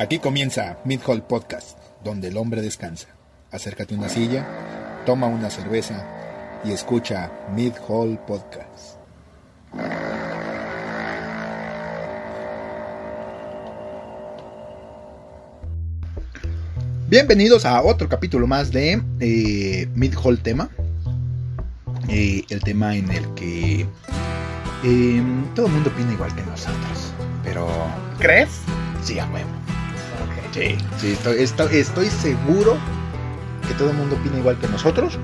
[0.00, 3.08] Aquí comienza Mid Hall Podcast, donde el hombre descansa.
[3.50, 4.46] Acércate a una silla,
[5.04, 6.06] toma una cerveza
[6.64, 8.96] y escucha Mid Hall Podcast.
[17.10, 20.70] Bienvenidos a otro capítulo más de eh, Mid Hall Tema.
[22.08, 23.82] Eh, el tema en el que
[24.82, 25.22] eh,
[25.54, 27.12] todo el mundo opina igual que nosotros.
[27.44, 27.68] Pero
[28.18, 28.48] ¿Crees?
[29.04, 29.59] sí, a huevo.
[30.52, 32.76] Sí, sí, estoy, estoy, estoy seguro
[33.68, 35.18] que todo el mundo opina igual que nosotros,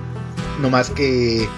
[0.60, 1.48] no más que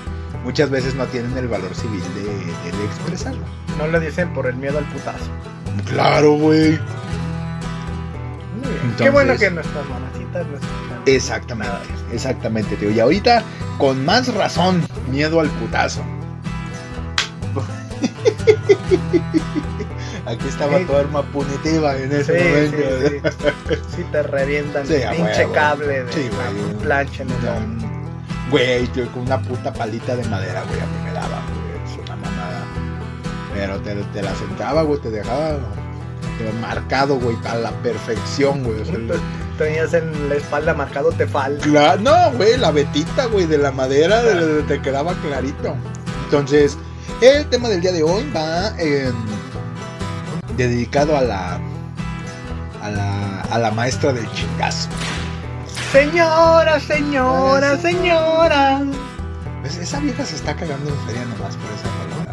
[0.45, 3.43] muchas veces no tienen el valor civil de, de- de expresarlo.
[3.77, 5.27] No lo dicen por el miedo al putazo.
[5.87, 6.71] Claro, güey.
[6.71, 6.81] Bien.
[8.63, 11.03] Qué Entonces- bueno que nuestras mamacitas lo escuchan.
[11.07, 11.77] Exactamente,
[12.13, 12.91] exactamente, tío.
[12.91, 13.43] Y ahorita,
[13.79, 16.03] con más razón, miedo al putazo.
[20.29, 20.85] Aquí estaba Sí.
[20.85, 22.79] tu arma punitiva en ese sí, momento.
[23.09, 23.75] sí.
[23.97, 26.75] Sí te revientan Sí, el pinche cable de Sí, güey.
[26.83, 27.89] plancha en el hombro.
[28.51, 32.17] Güey, con una puta palita de madera, güey, a mí me daba, güey, es una
[32.17, 32.65] mamada.
[33.55, 35.59] Pero te, te la sentaba, güey, te dejaba
[36.61, 38.81] marcado, güey, a la perfección, güey.
[38.81, 38.95] o sea,
[39.59, 41.59] Tenías en la espalda marcado tefal.
[41.61, 45.75] Cla- no, güey, la vetita, güey, de la madera de- de- te quedaba clarito.
[46.27, 46.79] Entonces,
[47.21, 49.11] el tema del día de hoy va eh,
[50.67, 51.59] dedicado a la,
[52.83, 54.89] a la a la maestra del chingazo.
[55.93, 58.81] Señora, señora, señora.
[59.63, 62.33] Pues esa vieja se está cagando en feria nomás por esa palabra.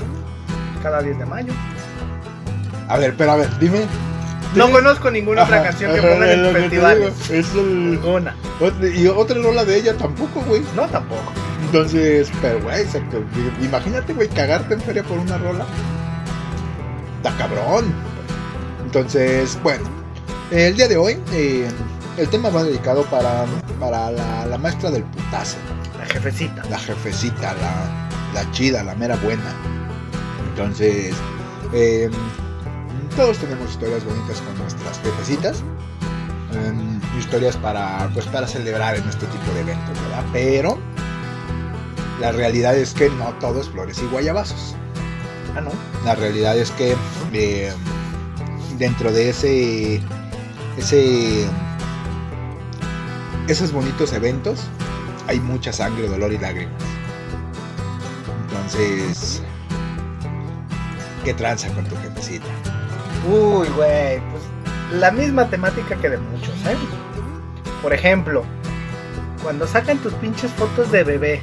[0.84, 1.54] Cada 10 de mayo.
[2.90, 3.86] A ver, pero a ver, dime.
[4.56, 7.30] No conozco ninguna otra Ajá, canción que pongan en festivales.
[7.30, 10.62] Es el, ot- y otra rola de ella tampoco, güey.
[10.76, 11.32] No, tampoco.
[11.66, 12.86] Entonces, pero güey.
[13.62, 15.66] Imagínate, güey, cagarte en feria por una rola.
[17.18, 17.94] Está cabrón.
[18.86, 19.84] Entonces, bueno,
[20.52, 21.68] el día de hoy, eh,
[22.18, 23.46] el tema va dedicado para,
[23.80, 25.58] para la, la maestra del putazo,
[26.00, 26.64] La jefecita.
[26.70, 28.10] la jefecita, la,
[28.42, 29.44] la chida, la mera buena.
[30.50, 31.14] Entonces,
[31.74, 32.10] eh,
[33.18, 35.64] todos tenemos historias bonitas con nuestras jefecitas.
[36.54, 36.74] eh,
[37.20, 40.24] historias para, pues, para celebrar en este tipo de eventos, ¿verdad?
[40.32, 40.78] Pero
[42.22, 44.76] la realidad es que no todo es flores y guayabazos.
[45.58, 45.72] Ah, no.
[46.06, 46.96] La realidad es que
[47.34, 47.74] eh,
[48.76, 50.02] dentro de ese,
[50.78, 51.46] ese,
[53.48, 54.68] esos bonitos eventos
[55.28, 56.74] hay mucha sangre, dolor y lágrimas.
[58.48, 59.42] Entonces,
[61.24, 62.46] ¿qué tranza con tu jefecita?
[63.28, 64.44] Uy, güey, pues
[65.00, 66.78] la misma temática que de muchos, ¿eh?
[67.82, 68.44] Por ejemplo,
[69.44, 71.42] cuando sacan tus pinches fotos de bebé,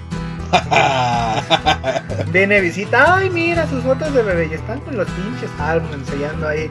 [2.32, 6.48] viene visita, ay, mira sus fotos de bebé, y están con los pinches álbumes enseñando
[6.48, 6.70] ahí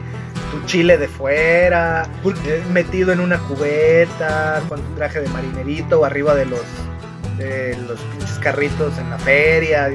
[0.52, 2.06] tu chile de fuera,
[2.46, 6.60] eh, metido en una cubeta, con tu traje de marinerito o arriba de los,
[7.38, 9.88] de los pinches carritos en la feria.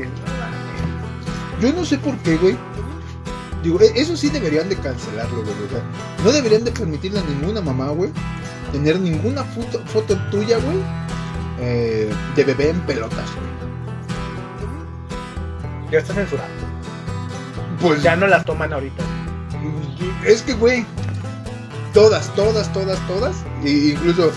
[1.61, 2.57] Yo no sé por qué, güey.
[3.63, 5.55] Digo, e- eso sí deberían de cancelarlo, güey.
[5.65, 5.81] O sea,
[6.25, 8.11] no deberían de permitirle a ninguna mamá, güey,
[8.71, 10.77] tener ninguna foto, foto tuya, güey,
[11.59, 13.47] eh, de bebé en pelotas, güey.
[15.91, 16.49] Ya está censurado.
[17.79, 19.03] Pues Ya no las toman ahorita.
[20.25, 20.85] Es que, güey,
[21.93, 24.31] todas, todas, todas, todas, e incluso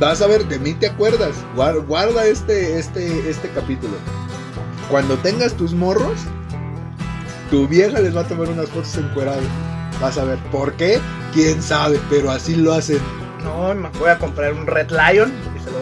[0.00, 1.34] vas a ver, de mí te acuerdas.
[1.54, 3.94] Guarda, este, este, este capítulo.
[4.90, 6.18] Cuando tengas tus morros,
[7.50, 9.44] tu vieja les va a tomar unas fotos encueradas.
[10.00, 11.00] Vas a ver, ¿por qué?
[11.32, 12.98] Quién sabe, pero así lo hacen.
[13.44, 15.32] No, me voy a comprar un Red Lion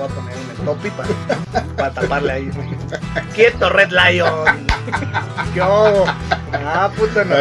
[0.00, 2.50] voy a poner en el topi para, para taparle ahí.
[3.34, 4.66] ¡Quieto, Red Lion!
[5.54, 6.04] Yo.
[6.52, 7.34] Ah, puta, no.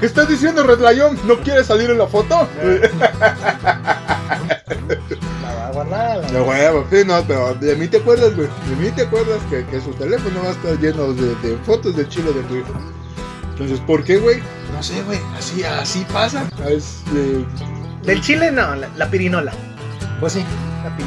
[0.00, 1.18] ¿Qué estás diciendo, Red Lion?
[1.24, 2.48] ¿No quieres salir en la foto?
[5.42, 6.18] La va a guardar.
[6.18, 8.48] la No, va a- huevo, sí, no, pero de mí te acuerdas, güey.
[8.68, 11.96] De mí te acuerdas que, que su teléfono va a estar lleno de, de fotos
[11.96, 12.72] del chile de tu hijo.
[13.52, 14.40] Entonces, ¿por qué, güey?
[14.72, 15.20] No sé, güey.
[15.38, 16.44] Así, así pasa.
[16.68, 17.44] Es, eh,
[18.04, 19.52] Del chile, no, la, la pirinola.
[20.18, 20.44] pues sí.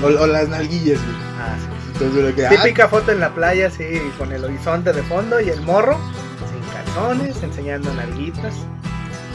[0.03, 1.15] O, las nalguillas, güey.
[1.39, 1.67] Ah, sí.
[1.93, 2.45] Entonces, que.
[2.47, 3.83] ah, Típica foto en la playa, sí,
[4.17, 5.97] con el horizonte de fondo y el morro,
[6.51, 8.53] sin calzones, enseñando nalguitas.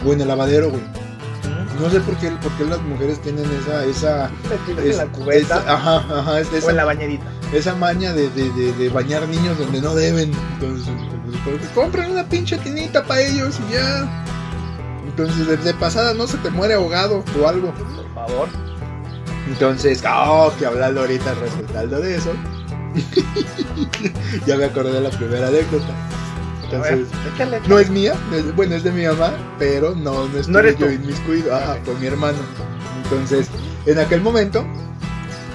[0.07, 0.83] o en el lavadero, güey.
[0.83, 1.83] Mm.
[1.83, 3.85] No sé por qué, por qué las mujeres tienen esa.
[3.85, 4.31] esa
[4.85, 6.41] es- la cubeta esa- ajá, ajá.
[6.41, 7.25] es- o en la bañerita.
[7.53, 10.33] esa maña de, de, de, de bañar niños donde no deben.
[10.55, 10.93] Entonces,
[11.45, 14.25] pues, compren una pinche tinita para ellos y ya.
[15.07, 17.73] Entonces, de, de pasada no se te muere ahogado o algo.
[17.73, 18.49] Por favor.
[19.49, 22.33] Entonces, oh, que hablando ahorita resultando de eso.
[24.47, 25.87] ya me acordé de la primera anécdota.
[26.65, 27.07] Entonces,
[27.67, 30.91] no es mía, es- bueno, es de mi mamá, pero no, no estuve eres yo
[30.91, 31.79] inmiscuido, ajá, Ok.
[31.85, 32.39] fue mi hermano.
[33.05, 33.49] Entonces,
[33.87, 34.61] en aquel momento,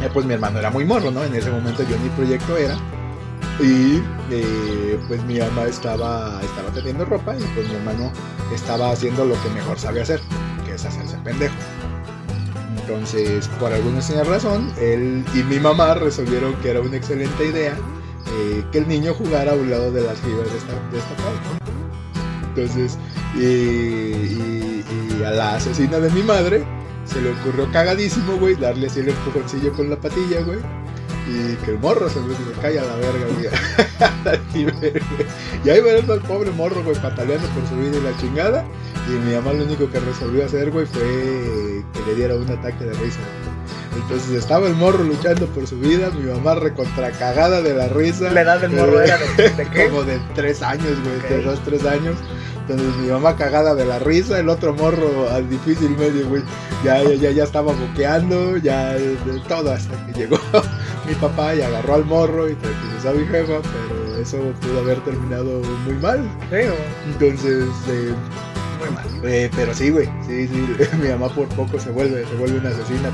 [0.02, 1.24] eh, pues mi hermano era muy morro, ¿no?
[1.24, 2.76] En ese momento yo ni proyecto era.
[3.60, 4.02] Y
[4.32, 8.12] eh, pues mi mamá estaba, estaba teniendo ropa y pues mi hermano
[8.54, 10.20] estaba haciendo lo que mejor sabe hacer,
[10.66, 11.54] que es hacerse pendejo.
[12.88, 17.74] Entonces, por alguna extraña razón, él y mi mamá resolvieron que era una excelente idea
[18.28, 21.16] eh, que el niño jugara a un lado de las fibras de esta, de esta
[21.16, 21.66] pauta.
[22.56, 22.98] Entonces,
[23.36, 24.84] y-
[25.20, 26.64] y a la asesina de mi madre
[27.06, 30.60] se le ocurrió cagadísimo, güey, darle así el empujoncillo con la patilla, güey.
[31.28, 34.66] Y que el morro se me cae a la verga, güey.
[35.66, 38.66] y, ahí ver al pobre morro, güey, pataleando por su vida y la chingada.
[39.08, 42.84] Y mi mamá lo único que resolvió hacer, güey, fue que le diera un ataque
[42.84, 43.20] de risa.
[43.96, 48.32] Entonces estaba el morro luchando por su vida, mi mamá recontra cagada de la risa.
[48.32, 49.90] La edad del morro era de, de qué?
[49.90, 52.18] Como de tres años, güey, de dos, tres años.
[52.68, 56.42] Entonces mi mamá cagada de la risa, el otro morro al difícil medio, güey.
[56.84, 59.18] Ya, ya, ya, ya estaba boqueando, ya de
[59.50, 60.40] todo hasta que llegó
[61.08, 65.00] mi papá y agarró al morro y tranquilizó a mi jefa, pero eso pudo haber
[65.02, 66.28] terminado muy mal.
[67.06, 68.14] Entonces, eh,
[68.80, 69.06] muy mal.
[69.24, 70.68] eh, pero sí, güey, sí, sí,
[71.02, 73.10] mi mamá por poco se vuelve, se vuelve una asesina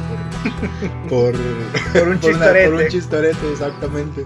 [1.09, 1.33] por, por,
[1.93, 2.69] Por un una- chistorete.
[2.69, 4.25] por un chistorete, exactamente.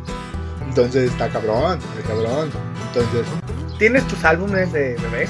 [0.67, 2.49] Entonces está cabrón, está cabrón.
[2.87, 3.25] Entonces,
[3.79, 5.27] ¿Tienes tus álbumes de bebé?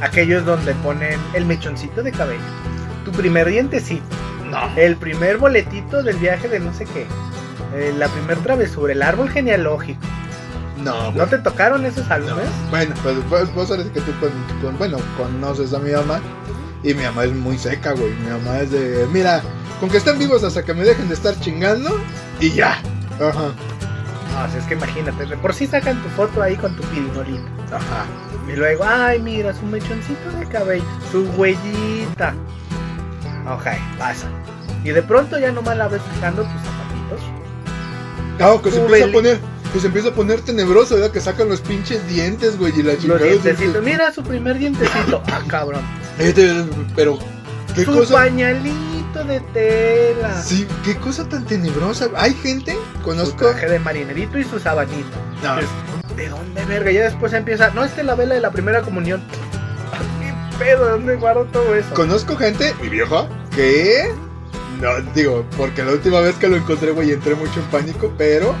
[0.00, 2.40] Aquellos donde ponen el mechoncito de cabello,
[3.04, 4.04] tu primer dientecito,
[4.54, 4.76] no.
[4.76, 7.06] el primer boletito del viaje de no sé qué,
[7.74, 10.00] eh, la primer travesura, el árbol genealógico.
[10.82, 11.16] No, güey.
[11.16, 12.14] ¿No te tocaron esos No.
[12.14, 12.48] álbumes?
[12.70, 14.30] Bueno, pues vos, vos sabes que tú con,
[14.60, 16.20] con- bueno, conoces a mi mamá
[16.82, 18.10] y mi mamá es muy seca, güey.
[18.12, 19.40] Mi mamá es de, mira,
[19.80, 21.90] con que estén vivos hasta que me dejen de estar chingando
[22.40, 22.72] y ya.
[23.20, 23.52] Ajá,
[24.32, 27.44] No, es que imagínate, de por sí sacan tu foto ahí con tu pirinolito.
[27.72, 28.04] ajá.
[28.52, 32.34] Y luego, ay, mira, su mechoncito de cabello, su huellita.
[33.46, 33.66] Ok,
[33.98, 34.26] pasa.
[34.84, 37.20] Y de pronto ya nomás la ves sacando tus zapatitos.
[38.38, 39.38] No, que se empieza a poner,
[39.72, 41.10] que se empieza a poner tenebroso, ¿verdad?
[41.10, 43.24] Que sacan los pinches dientes, güey, y la Los chingada.
[43.24, 43.82] dientecitos.
[43.82, 45.22] Mira su primer dientecito.
[45.32, 45.82] Ah, cabrón.
[46.18, 46.64] Este,
[46.96, 47.18] pero,
[47.74, 48.14] ¿qué su cosa?
[48.14, 50.42] pañalito de tela.
[50.42, 52.08] Sí, qué cosa tan tenebrosa.
[52.16, 53.36] Hay gente, Su conozco.
[53.46, 55.16] traje de marinerito y su sabanita.
[55.42, 55.56] No,
[56.16, 56.90] ¿De dónde, verga?
[56.92, 57.70] Ya después empieza.
[57.70, 59.22] No, esta es la vela de la primera comunión.
[60.54, 60.88] Ah, ¿Qué pedo?
[60.90, 61.94] ¿Dónde guardo todo eso?
[61.94, 64.12] Conozco gente, mi vieja, que.
[64.80, 68.54] No, digo, porque la última vez que lo encontré, güey, entré mucho en pánico, pero.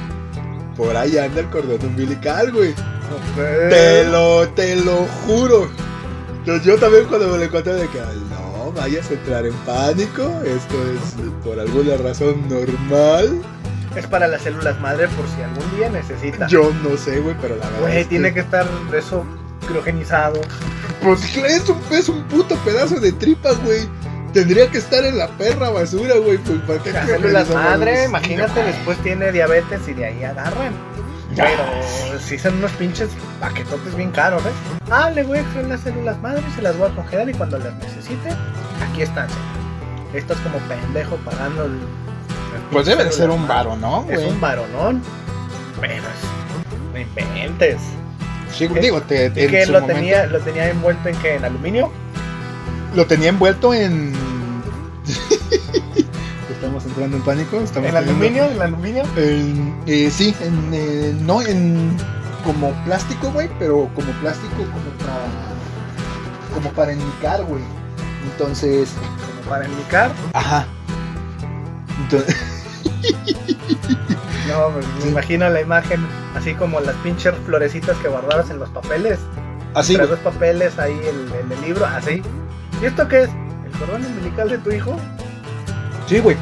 [0.76, 2.70] Por ahí anda el cordón umbilical, güey.
[2.72, 3.36] Ok.
[3.70, 5.68] Te lo, te lo juro.
[6.38, 9.54] Entonces yo también cuando me lo encontré de que, "Ay, no, vayas a entrar en
[9.58, 10.22] pánico.
[10.44, 13.40] Esto es por alguna razón normal.
[13.94, 16.48] Es para las células madre por si algún día necesita.
[16.48, 17.80] Yo no sé, güey, pero la verdad.
[17.80, 19.24] Güey, es tiene que estar eso
[19.64, 20.40] criogenizado.
[21.02, 23.88] Pues es un, es un puto pedazo de tripa, güey.
[24.32, 26.38] Tendría que estar en la perra basura, güey.
[26.38, 30.72] Pues, ¿para qué Las células madre, imagínate, después tiene diabetes y de ahí agarran.
[31.34, 31.44] Ya.
[31.44, 33.08] Pero si son unos pinches
[33.40, 34.52] paquetotes bien caros, ¿ves?
[34.90, 37.58] Ah, le voy a extraer las células madre, se las voy a congelar y cuando
[37.58, 38.28] las necesite,
[38.88, 39.28] aquí están.
[39.28, 40.14] señor.
[40.14, 41.78] Estás como pendejo pagando el.
[42.70, 44.30] Pues debe de ser un varo varo, ¿no, Es güey?
[44.32, 45.02] un varonón.
[45.80, 46.02] Pero es.
[46.92, 47.78] No inventes.
[48.56, 51.34] Sí, digo, te, ¿Y en que su lo momento- tenía, lo tenía envuelto en qué?
[51.34, 51.90] ¿En aluminio?
[52.94, 54.12] Lo tenía envuelto en.
[56.50, 57.60] Estamos entrando en pánico.
[57.60, 58.44] Estamos ¿En aluminio?
[58.50, 59.02] ¿En aluminio?
[59.16, 61.96] En- eh, sí, en, eh, no en
[62.44, 65.18] como plástico, güey, pero como plástico como para
[66.54, 67.62] como para enmicar, güey.
[68.32, 68.90] Entonces,
[69.36, 70.12] Como para enmicar.
[70.32, 70.66] ajá.
[72.02, 72.36] Entonces,
[74.48, 78.68] No, pues, me imagino la imagen, así como las pinches florecitas que guardabas en los
[78.70, 79.18] papeles.
[79.74, 82.22] así, dos papeles ahí el, el, el libro, así.
[82.82, 83.30] ¿Y esto qué es?
[83.64, 84.96] ¿El cordón umbilical de tu hijo?
[86.06, 86.36] Sí, güey.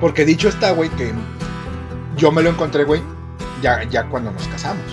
[0.00, 1.12] Porque dicho está, güey, que
[2.16, 3.02] yo me lo encontré, güey,
[3.62, 4.84] ya, ya cuando nos casamos.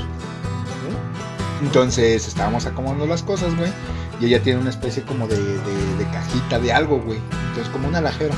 [1.61, 3.71] Entonces estábamos acomodando las cosas, güey.
[4.19, 7.19] Y ella tiene una especie como de, de- de cajita de algo, güey.
[7.49, 8.33] Entonces, como un alajero.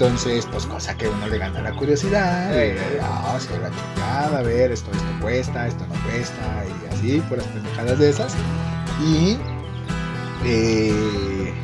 [0.00, 2.50] Entonces, pues cosa que uno le gana la curiosidad.
[2.50, 6.36] De, ah, sí, la chingada, a ver, esto, esto cuesta, esto no cuesta.
[6.66, 8.34] Y así, puras pendejadas de esas.
[9.02, 9.38] Y.
[10.44, 11.54] eh,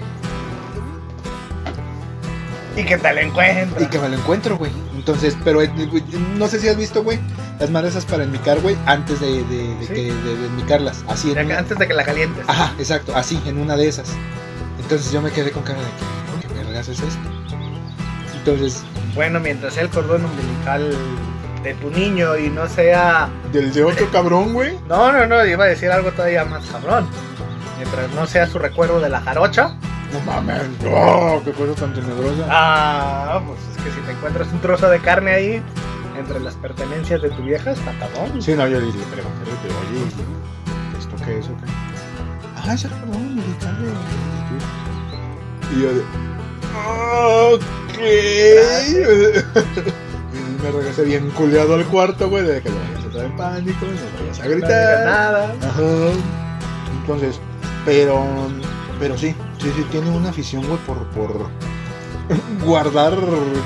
[2.74, 3.82] ¿Y qué tal encuentras?
[3.82, 4.72] y que me lo encuentro, güey.
[4.94, 6.02] Entonces, pero eh, güey,
[6.38, 7.18] no sé si has visto, güey,
[7.60, 9.92] las madres esas para enmicar, güey, antes de, de, de Sí.
[9.92, 11.04] que, de, de enmicarlas.
[11.06, 12.46] Así en que una- Antes de que la calientes.
[12.48, 14.08] Ajá, exacto, así, en una de esas.
[14.80, 17.41] Entonces yo me quedé con cara de que, ¿qué vergas es esto?
[18.44, 18.82] Entonces,
[19.14, 20.96] Bueno, mientras sea el cordón umbilical
[21.62, 23.28] de tu niño y no sea...
[23.52, 24.76] Del de otro cabrón, güey.
[24.88, 27.06] No, no, no, iba a decir algo todavía más cabrón.
[27.76, 29.76] Mientras no sea su recuerdo de la jarocha.
[30.12, 30.62] No mames.
[30.84, 32.46] Oh, qué cosa tan tenebrosa.
[32.48, 35.62] Ah, pues es que si te encuentras un trozo de carne ahí
[36.18, 38.42] entre las pertenencias de tu vieja, está cabrón.
[38.42, 40.04] Sí, no, yo le pregunté, pero oye,
[40.98, 41.70] ¿esto qué es o qué?
[42.56, 43.88] Ah, es el cabrón militar de...
[45.76, 46.02] Y yo de...
[47.54, 47.81] Ok.
[50.62, 53.86] Me regresé bien culeado al cuarto, güey, de que lo vayas a entrar en pánico,
[53.86, 55.06] no vayas a No gritar.
[55.06, 55.54] nada.
[55.62, 55.82] Ajá.
[57.00, 57.40] Entonces,
[57.84, 58.24] pero,
[59.00, 61.48] pero sí, sí, sí, tiene una afición, güey, por, por
[62.64, 63.14] guardar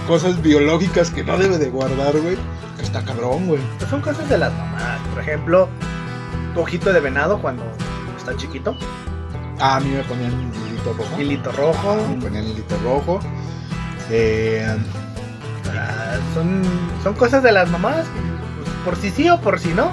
[0.06, 2.36] cosas biológicas que no debe de guardar, güey.
[2.76, 3.60] Que está cabrón, güey.
[3.78, 5.00] Pues son cosas de las mamás.
[5.12, 5.68] Por ejemplo,
[6.54, 7.62] tu ojito de venado cuando
[8.18, 8.76] está chiquito.
[9.58, 10.32] Ah, a mí me ponían
[10.68, 11.20] hilito rojo.
[11.20, 11.96] Hilito rojo.
[12.10, 13.20] Me ponían hilito rojo.
[14.10, 14.76] Eh,
[15.78, 16.62] Ah, son,
[17.02, 18.04] son cosas de las mamás.
[18.06, 19.90] pues, por si sí o por si no.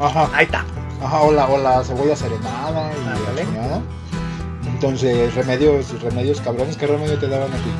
[0.00, 0.64] ajá, Ahí está.
[1.02, 3.80] ajá, o la, o la cebolla serenada y la.
[4.70, 7.70] Entonces, remedios, remedios cabrones, ¿qué remedio te daban a ti?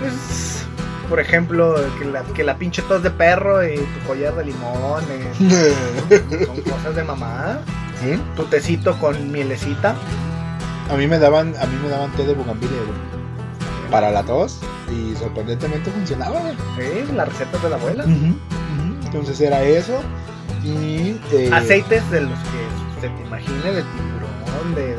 [0.00, 0.66] Pues,
[1.08, 5.04] por ejemplo, que la, que la pinche tos de perro y tu collar de limón.
[5.10, 5.74] eh,
[6.46, 7.58] son cosas de mamá.
[8.36, 9.94] Tu tecito con mielecita.
[10.90, 13.13] A mí me daban, a mí me daban té de bugambilia, güey.
[13.90, 14.60] Para la tos
[14.90, 16.40] y sorprendentemente funcionaba.
[16.76, 18.04] Sí, las recetas de la abuela.
[19.04, 20.00] Entonces era eso
[20.64, 24.96] y eh, Aceites de los que se te imagine, de tiburón, de,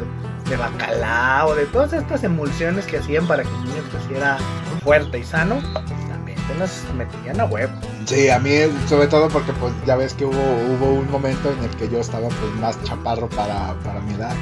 [0.50, 4.38] de bacalao, de todas estas emulsiones que hacían para que el niño creciera
[4.84, 5.60] fuerte y sano.
[5.74, 7.74] También te las metían a huevo.
[8.06, 8.52] Sí, a mí
[8.88, 12.00] sobre todo porque pues ya ves que hubo, hubo un momento en el que yo
[12.00, 14.36] estaba pues más chaparro para, para mi edad.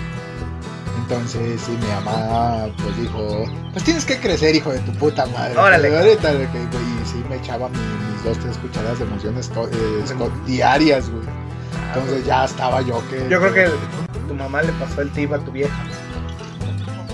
[1.04, 5.58] Entonces sí, mi mamá pues dijo, pues tienes que crecer hijo de tu puta madre.
[5.58, 5.96] Órale.
[5.98, 11.10] Ahorita, güey, y sí me echaba mi- mis dos, tres cucharadas de emociones eh, diarias,
[11.10, 11.24] güey.
[11.94, 13.28] Entonces ya estaba yo que...
[13.30, 15.76] Yo creo que el- tu mamá le pasó el tip a tu vieja.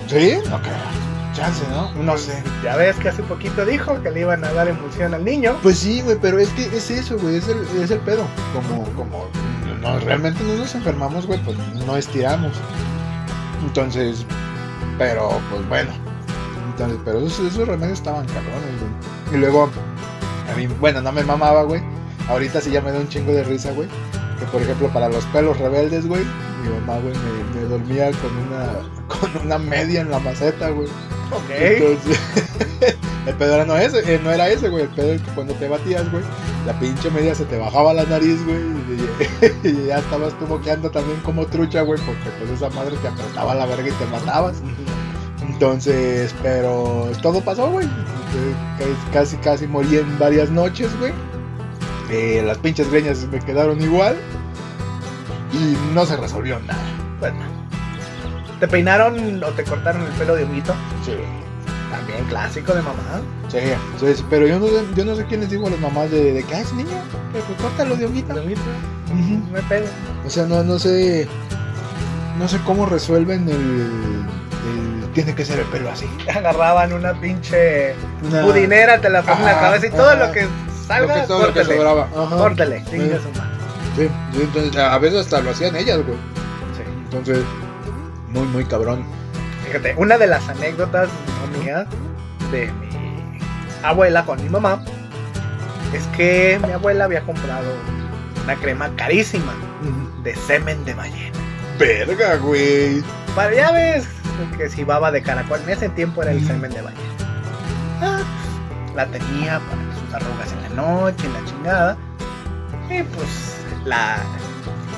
[0.08, 0.38] ¿Sí?
[0.48, 0.74] No creo.
[1.34, 1.92] Chance, ¿no?
[2.02, 2.42] No sé.
[2.64, 5.56] Ya ves que hace poquito dijo que le iban a dar emulsión al niño.
[5.62, 8.24] Pues sí, güey, pero es que es eso, güey, es el, es el pedo.
[8.52, 9.26] Como, como
[9.80, 11.56] no, realmente no nos enfermamos, güey, pues
[11.86, 12.52] no estiramos.
[13.62, 14.24] Entonces,
[14.98, 15.90] pero, pues bueno.
[16.70, 19.32] Entonces, pero esos, remedios estaban cabrones.
[19.32, 19.68] Y luego,
[20.50, 21.82] a mí, bueno, no me mamaba, güey.
[22.28, 23.88] Ahorita sí ya me da un chingo de risa, güey.
[24.40, 26.24] Que por ejemplo, para los pelos rebeldes, güey,
[26.62, 28.66] mi mamá, güey, me, me dormía con una,
[29.06, 30.88] con una media en la maceta, güey.
[31.30, 31.50] Ok.
[31.50, 32.18] Entonces,
[33.26, 34.84] el pedo era no ese, eh, no era ese, güey.
[34.84, 36.24] El pedo es que cuando te batías, güey,
[36.66, 38.58] la pinche media se te bajaba la nariz, güey.
[39.62, 43.08] Y, y ya estabas tú boqueando también como trucha, güey, porque pues esa madre te
[43.08, 44.56] apretaba la verga y te matabas.
[45.42, 47.86] Entonces, pero todo pasó, güey.
[47.86, 51.12] Eh, Casi, casi morí en varias noches, güey.
[52.10, 54.16] Eh, las pinches greñas me quedaron igual.
[55.52, 56.80] Y no se resolvió nada.
[57.18, 57.44] Pues no.
[58.60, 60.74] ¿Te peinaron o te cortaron el pelo de honguito?
[61.04, 61.12] Sí.
[61.90, 63.02] También clásico de mamá.
[63.48, 63.58] Sí,
[64.28, 66.42] pero yo no, sé- yo no sé quién les digo a las mamás de, de
[66.44, 66.90] que, ay, niño,
[67.32, 68.34] pues córtalo de honguita.
[68.34, 68.60] De honguito.
[69.50, 69.86] No hay pedo.
[70.24, 71.26] O sea, no, no sé,
[72.38, 76.06] no sé cómo resuelven el, el- tiene que ser el pelo así.
[76.34, 77.94] Agarraban una pinche
[78.28, 80.46] Una- pudinera, te la ponen en la cabeza y todo lo que
[80.96, 82.10] salga, lo que córtale.
[82.38, 82.90] Córtale, Sí.
[82.90, 83.56] chinga su madre.
[83.96, 86.18] Sí, sí, entonces, a veces hasta lo hacían ellas, güey.
[86.76, 86.82] Sí.
[87.04, 87.38] Entonces,
[88.28, 89.04] muy, muy cabrón.
[89.66, 91.08] Fíjate, una de las anécdotas
[91.52, 91.86] no mía
[92.50, 93.38] de mi
[93.82, 94.82] abuela con mi mamá
[95.92, 97.72] es que mi abuela había comprado
[98.44, 99.52] una crema carísima
[100.22, 101.38] de semen de ballena.
[101.78, 103.02] Verga, güey.
[103.34, 104.06] Para ya ves
[104.58, 107.02] que si baba de caracol, en ese tiempo era el semen de ballena.
[108.00, 108.20] Ah,
[108.94, 111.96] la tenía para sus arrugas en la noche, en la chingada.
[112.88, 114.16] Y pues la,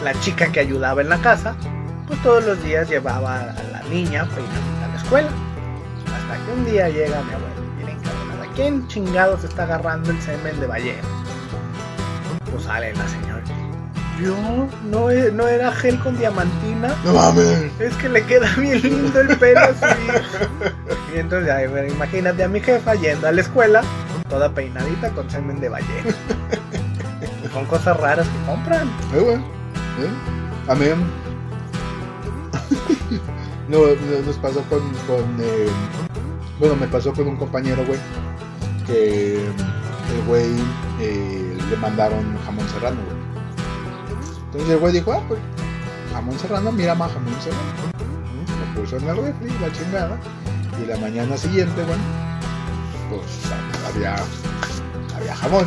[0.03, 1.55] la chica que ayudaba en la casa,
[2.07, 5.29] pues todos los días llevaba a la niña a la escuela.
[6.07, 8.47] Hasta que un día llega mi abuela, bien encabronada.
[8.55, 11.03] ¿Quién chingados está agarrando el semen de ballena?
[12.51, 13.43] Pues sale la señora.
[14.21, 14.37] Yo
[14.85, 16.95] no, no era gel con diamantina.
[17.05, 17.73] No mames.
[17.81, 19.97] Es que le queda bien lindo el pelo así.
[21.15, 21.53] Y entonces,
[21.91, 23.83] imagínate a mi jefa yendo a la escuela,
[24.33, 26.11] toda peinadita con semen de ballena.
[27.53, 28.89] Son cosas raras que compran.
[29.15, 29.37] Eh, güey.
[29.37, 30.11] Eh.
[30.69, 30.87] A mí.
[33.69, 34.81] no, no- nos pasó con.
[35.07, 35.69] con eh,
[36.59, 37.99] bueno, me pasó con un compañero, güey.
[38.87, 40.51] Que el güey
[40.99, 43.19] eh, le mandaron jamón serrano, güey.
[44.47, 45.41] Entonces el güey dijo, ah, pues
[46.11, 47.93] jamón serrano, mira más jamón serrano.
[48.75, 50.17] Lo puso en el refri, la chingada.
[50.83, 51.99] Y la mañana siguiente, güey,
[53.17, 53.53] pues
[53.95, 54.17] había,
[55.17, 55.67] había jamón.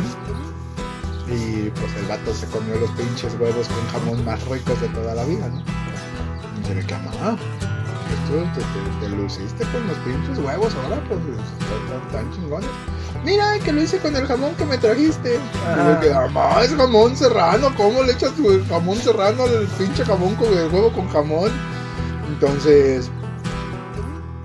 [1.28, 5.14] Y pues el vato se comió los pinches huevos con jamón más ricos de toda
[5.14, 5.60] la vida, ¿no?
[6.70, 7.36] Y le queda, mamá,
[8.12, 12.68] esto te, te- te luciste con los pinches huevos ahora, pues están tan chingones.
[13.24, 15.34] Mira, que lo hice con el jamón que me trajiste.
[15.34, 20.04] Y le queda, mamá, es jamón serrano, ¿cómo le echas tu jamón serrano al pinche
[20.04, 21.50] jamón con el huevo con jamón?
[22.28, 23.10] Entonces,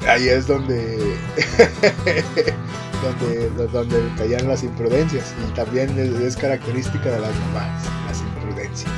[0.07, 1.15] ahí es donde,
[3.01, 5.33] donde, donde caían las imprudencias.
[5.47, 8.91] Y también es, es característica de las mamás, las imprudencias.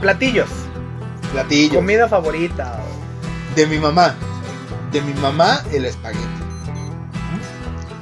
[0.00, 0.48] Platillos.
[1.32, 1.76] Platillo.
[1.76, 2.80] Comida favorita.
[3.54, 4.14] De mi mamá.
[4.92, 6.26] De mi mamá, el espagueti.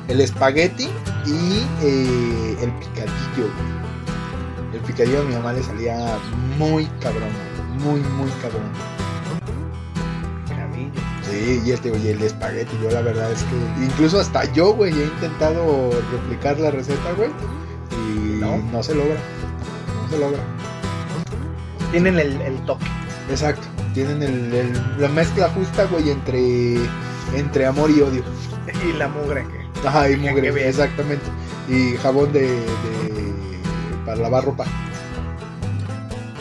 [0.09, 0.89] El espagueti
[1.27, 3.51] y eh, el picadillo.
[4.73, 6.19] El picadillo a mi mamá le salía
[6.57, 7.31] muy cabrón.
[7.79, 8.98] Muy, muy cabrón.
[11.31, 14.93] Sí, y este, y el espagueti, yo la verdad es que incluso hasta yo, güey,
[14.99, 17.31] he intentado replicar la receta, güey,
[17.93, 18.57] y No.
[18.73, 19.17] no, se logra.
[20.05, 20.39] No se logra.
[21.91, 22.87] Tienen el, el toque.
[23.31, 23.67] Exacto.
[23.95, 26.77] Tienen el, el- la mezcla justa, güey, entre,
[27.35, 28.23] entre amor y odio.
[28.89, 29.87] Y la mugre que.
[29.89, 31.25] Ajá, y mugre, exactamente.
[31.69, 32.63] Y jabón de, de-
[34.07, 34.65] para lavar ropa.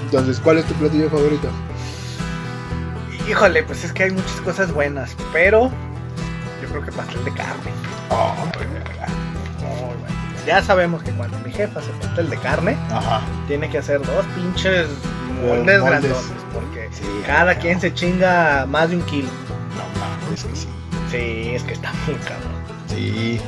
[0.06, 1.50] Entonces, ¿cuál es tu platillo favorito?
[3.28, 5.70] Híjole, pues es que hay muchas cosas buenas, pero
[6.62, 7.72] yo creo que pastel de carne.
[8.10, 8.78] Oh, bueno.
[10.46, 13.20] Ya sabemos que cuando mi jefa hace pastel de carne, Ajá.
[13.48, 14.88] tiene que hacer dos pinches
[15.46, 15.84] moldes, moldes.
[15.84, 17.60] grandotes, porque Sí, cada no.
[17.60, 19.28] quien se chinga más de un kilo.
[19.76, 20.68] No mames, que sí.
[21.12, 22.54] Sí, es que está muy cabrón.
[22.88, 23.42] Sí.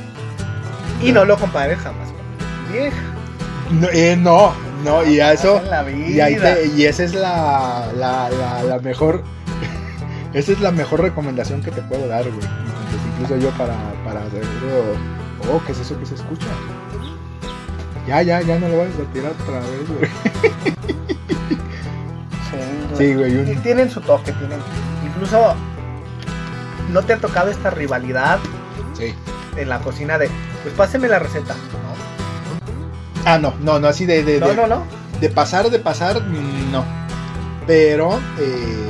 [1.02, 2.98] Y no lo compares jamás con mi vieja.
[3.72, 5.62] No, eh, no, no, y a eso.
[6.10, 9.24] Y, ahí te- y esa es la, la, la, la mejor.
[10.34, 12.36] Esa es la mejor recomendación que te puedo dar, güey.
[12.36, 14.50] Entonces, incluso yo para, para hacerlo.
[15.52, 16.46] Oh, ¿qué es eso que se escucha?
[18.08, 20.10] Ya, ya, ya no lo vas a tirar otra vez, güey.
[22.52, 24.60] Sí, Sí, güey, un- Y tienen su toque, tienen.
[25.06, 25.56] Incluso
[26.92, 28.40] no te ha tocado esta rivalidad
[28.94, 29.14] Sí.
[29.56, 30.30] en la cocina de,
[30.64, 31.54] pues páseme la receta.
[31.54, 31.90] No,
[33.26, 34.68] Ah, no, no, no, así de, de, no, de, no.
[34.68, 34.84] no.
[35.22, 36.84] de pasar, de pasar, mm, no.
[37.68, 38.89] Pero eh,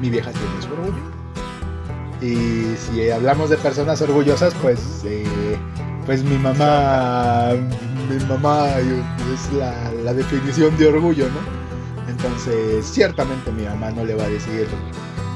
[0.00, 1.14] mi vieja tiene su orgullo.
[2.20, 5.56] Y si hablamos de personas orgullosas, pues, eh,
[6.06, 7.50] pues mi mamá,
[8.08, 12.10] mi mamá es la, definición de orgullo, ¿no?
[12.10, 14.66] Entonces, ciertamente mi mamá no le va a decir,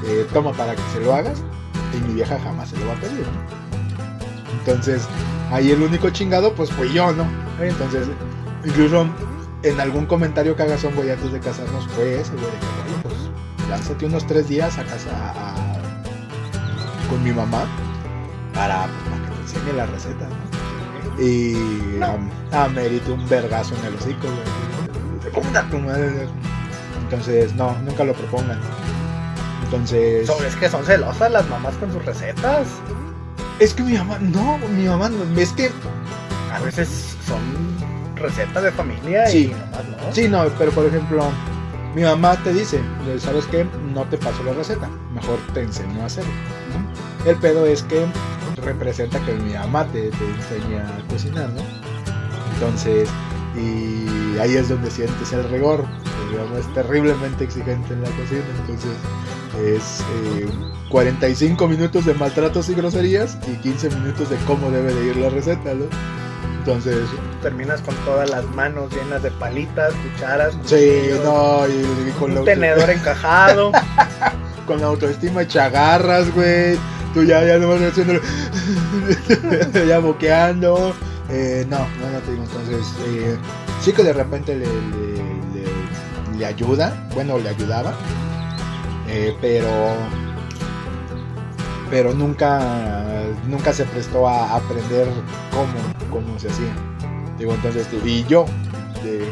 [0.05, 1.43] eh, toma para que se lo hagas,
[1.93, 3.59] y mi vieja jamás se lo va a pedir, ¿no?
[4.59, 5.07] Entonces,
[5.51, 7.25] ahí el único chingado, pues fui yo, ¿no?
[7.59, 8.07] Entonces,
[8.65, 9.07] incluso
[9.63, 12.45] en algún comentario que hagas un güey antes de casarnos fue ese, güey,
[13.69, 15.55] lánzate unos tres días a casa a-
[17.09, 17.63] con mi mamá
[18.53, 21.23] para, pues, para que te enseñe la receta, ¿no?
[21.23, 24.27] Y a, a Mérito un vergazo en el hocico.
[27.03, 28.59] Entonces, no, nunca lo propongan.
[29.63, 32.67] Entonces, So, es que son celosas las mamás con sus recetas.
[33.59, 35.71] es que mi mamá, no, mi mamá, no, es que
[36.53, 37.39] A veces son
[38.15, 39.45] recetas de familia Sí.
[39.45, 40.13] y nomás no.
[40.15, 41.23] Sí, no, pero por ejemplo,
[41.95, 42.79] mi mamá te dice,
[43.19, 43.65] ¿sabes qué?
[43.93, 46.31] No te paso la receta, mejor te enseño a hacerlo.
[47.25, 48.05] El pedo es que
[48.63, 51.61] representa que mi mamá te, te enseña a cocinar, ¿no?
[52.53, 53.09] Entonces,
[53.55, 55.85] y ahí es donde sientes el rigor.
[56.31, 58.91] Mi mamá es terriblemente exigente en la cocina, entonces
[59.65, 60.47] es eh,
[60.89, 65.29] 45 minutos de maltratos y groserías y 15 minutos de cómo debe de ir la
[65.29, 65.85] receta, ¿no?
[66.69, 67.09] Entonces,
[67.41, 72.89] Terminas con todas las manos llenas de palitas, cucharas, Sí, no, y, con, un tenedor
[72.91, 73.71] encajado.
[74.67, 76.77] con la autoestima hecha garras, güey.
[77.13, 78.13] Tú ya, ya no vas haciendo.
[79.87, 80.93] ya boqueando.
[81.29, 82.43] Eh, no, no, no te digo.
[82.43, 83.35] Entonces, eh,
[83.81, 87.07] sí que de repente le, le, le- le ayuda.
[87.15, 87.93] Bueno, le ayudaba.
[89.07, 89.67] Eh, pero.
[91.89, 92.59] Pero nunca,
[93.47, 95.07] nunca se prestó a aprender
[95.49, 95.73] cómo,
[96.09, 96.73] cómo se hacía.
[97.37, 98.45] Digo, entonces, y yo,
[99.03, 99.29] de,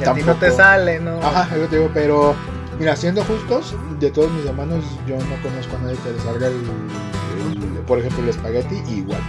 [0.00, 1.18] y a ti no te sale, ¿no?
[1.22, 2.34] Ajá, que te digo, pero
[2.78, 6.46] mira, siendo justos, de todos mis hermanos, yo no conozco a nadie que le salga
[6.48, 9.20] el, el- por ejemplo, el espagueti igual.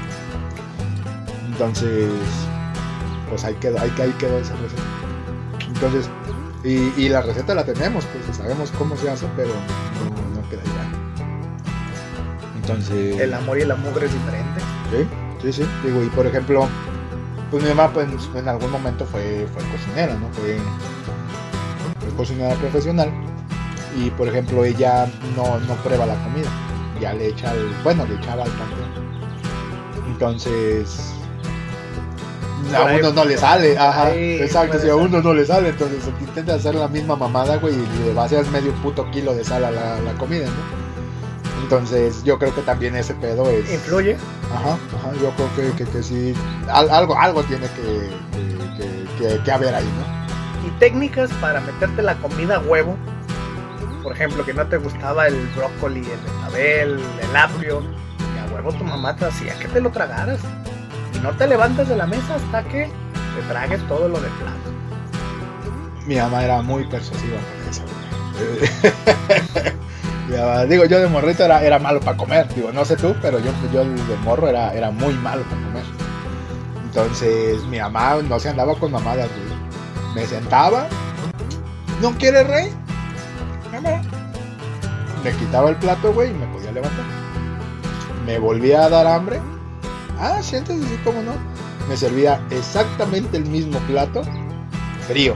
[1.48, 2.10] Entonces,
[3.30, 4.84] pues ahí quedó, ahí, ahí quedó esa receta.
[5.68, 6.10] Entonces,
[6.64, 10.62] y, y la receta la tenemos, pues sabemos cómo se hace, pero no, no queda
[10.66, 10.88] igual.
[12.58, 14.60] Entonces, El amor y el mugre es diferente.
[14.92, 15.08] Sí,
[15.42, 15.66] sí, sí.
[15.84, 16.68] Digo, y por ejemplo,
[17.52, 20.30] pues mi mamá pues, en algún momento fue, fue cocinera, ¿no?
[20.34, 20.58] Fue,
[22.00, 23.12] fue cocinera profesional.
[23.98, 26.50] Y por ejemplo, ella no, no prueba la comida.
[27.02, 29.08] Ya le echa al, bueno, le echaba al panteón.
[30.08, 31.14] Entonces,
[32.76, 36.56] a uno no le sale, ajá, exacto, si a uno no le sale, entonces intenta
[36.56, 40.02] hacer la misma mamada, güey, y le vacías medio puto kilo de sal a la,
[40.02, 40.87] la comida, ¿no?
[41.68, 43.70] Entonces, yo creo que también ese pedo es...
[43.70, 44.16] Influye.
[44.56, 46.34] Ajá, ajá, yo creo que, que, que sí,
[46.72, 50.66] al- algo, algo tiene que, que, haber ahí, ¿no?
[50.66, 52.96] Y técnicas para meterte la comida a huevo.
[54.02, 57.00] Por ejemplo, que no te gustaba el brócoli, el betabel,
[57.30, 57.82] el apio.
[58.34, 60.40] Y a huevo tu mamá te hacía que te lo tragaras.
[61.14, 62.86] Y no te levantas de la mesa hasta que
[63.36, 64.72] te tragues todo lo de plato.
[66.06, 67.84] Mi mamá era muy persuasiva por eso,
[70.68, 73.52] digo, yo de morrito era, era malo para comer, digo, no sé tú, pero yo,
[73.74, 75.84] yo de morro era, era muy malo para comer.
[76.84, 79.30] Entonces, mi mamá no se andaba con mamadas.
[80.16, 80.88] Me sentaba,
[82.02, 82.74] ¿no quiere rey?
[85.24, 87.06] Me quitaba el plato, güey, y me podía levantar.
[88.26, 89.40] Me volvía a dar hambre.
[90.20, 91.34] Ah, siéntese así como no.
[91.88, 94.24] Me servía exactamente el mismo plato,
[95.08, 95.36] frío.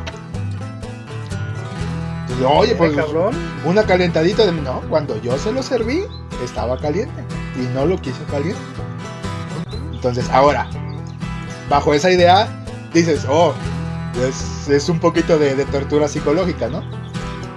[2.50, 3.36] Oye, pues cabrón.
[3.66, 6.04] una calentadita de no, cuando yo se lo serví,
[6.44, 7.24] estaba caliente
[7.56, 8.60] y no lo quiso caliente.
[9.94, 10.68] Entonces, ahora,
[11.70, 12.48] bajo esa idea,
[12.94, 13.54] dices, oh,
[14.28, 16.82] es, es un poquito de, de tortura psicológica, ¿no?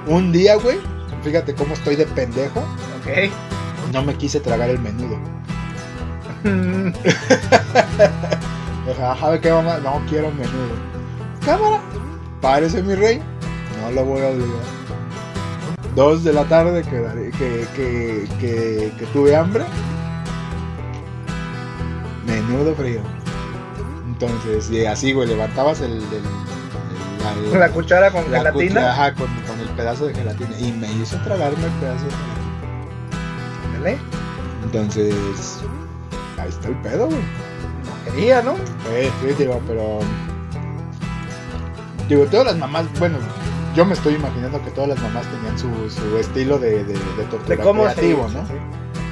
[0.07, 0.79] Un día, güey,
[1.23, 3.31] fíjate cómo estoy de pendejo, Ok.
[3.93, 5.19] no me quise tragar el menudo.
[9.03, 9.79] Ajá, ¿qué mamá?
[9.83, 10.75] No quiero menudo.
[11.45, 11.81] Cámara,
[12.41, 13.23] párese mi rey,
[13.85, 14.85] no lo voy a obligar.
[15.95, 16.91] Dos de la tarde que,
[17.39, 19.65] que, que, que, que tuve hambre.
[22.27, 23.01] Menudo frío.
[24.07, 28.69] Entonces, y así, güey, levantabas el, el- el- la, La cuchara con la gelatina.
[28.75, 30.59] cuchara, ajá, con, con el pedazo de gelatina.
[30.61, 33.75] Y me hizo tragarme el pedazo de gelatina.
[33.77, 33.99] Ándale.
[34.65, 35.15] Entonces,
[36.39, 37.19] ahí está el pedo, güey.
[37.19, 38.53] No quería, ¿no?
[38.91, 39.99] Eh, sí, digo, pero.
[42.09, 43.17] Digo, todas las mamás, bueno,
[43.75, 47.25] yo me estoy imaginando que todas las mamás tenían su, su estilo de, de, de
[47.31, 48.47] tortura De cómo se creativo, ¿no?
[48.47, 48.55] sí.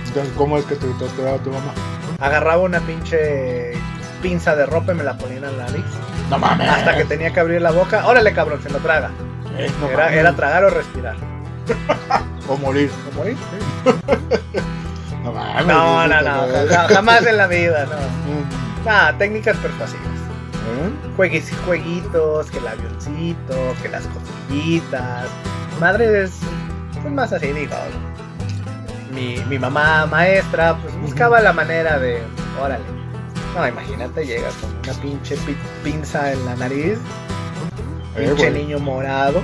[0.09, 1.73] Entonces, ¿cómo es que te torturaba tu mamá?
[2.21, 3.73] Agarraba una pinche
[4.21, 5.85] pinza de ropa y me la ponía en la nariz.
[6.31, 6.69] No mames.
[6.69, 8.07] Hasta que tenía que abrir la boca.
[8.07, 9.11] Órale, cabrón, se lo traga.
[9.57, 11.17] Eh, no era, tragar o respirar.
[12.49, 12.91] O morir.
[13.13, 13.37] ¿O morir?
[15.23, 15.67] No mames.
[15.67, 16.69] No, no, no.
[16.69, 17.93] ja- Jamás en la vida, no.
[18.33, 20.07] Mm, Nada, técnicas persuasivas.
[20.63, 21.43] ¿Eh?
[21.67, 25.27] Jueguitos, que el avioncito, que las costillitas.
[25.81, 26.33] Madre es
[27.01, 27.75] pues más así, digo.
[29.15, 32.23] Mi, mi mamá maestra, pues buscaba la manera de.
[32.61, 32.85] Órale.
[33.57, 36.99] No, imagínate, llegas con una pinche pi- pinza en la nariz,
[38.17, 39.43] Eh, pinche niño morado.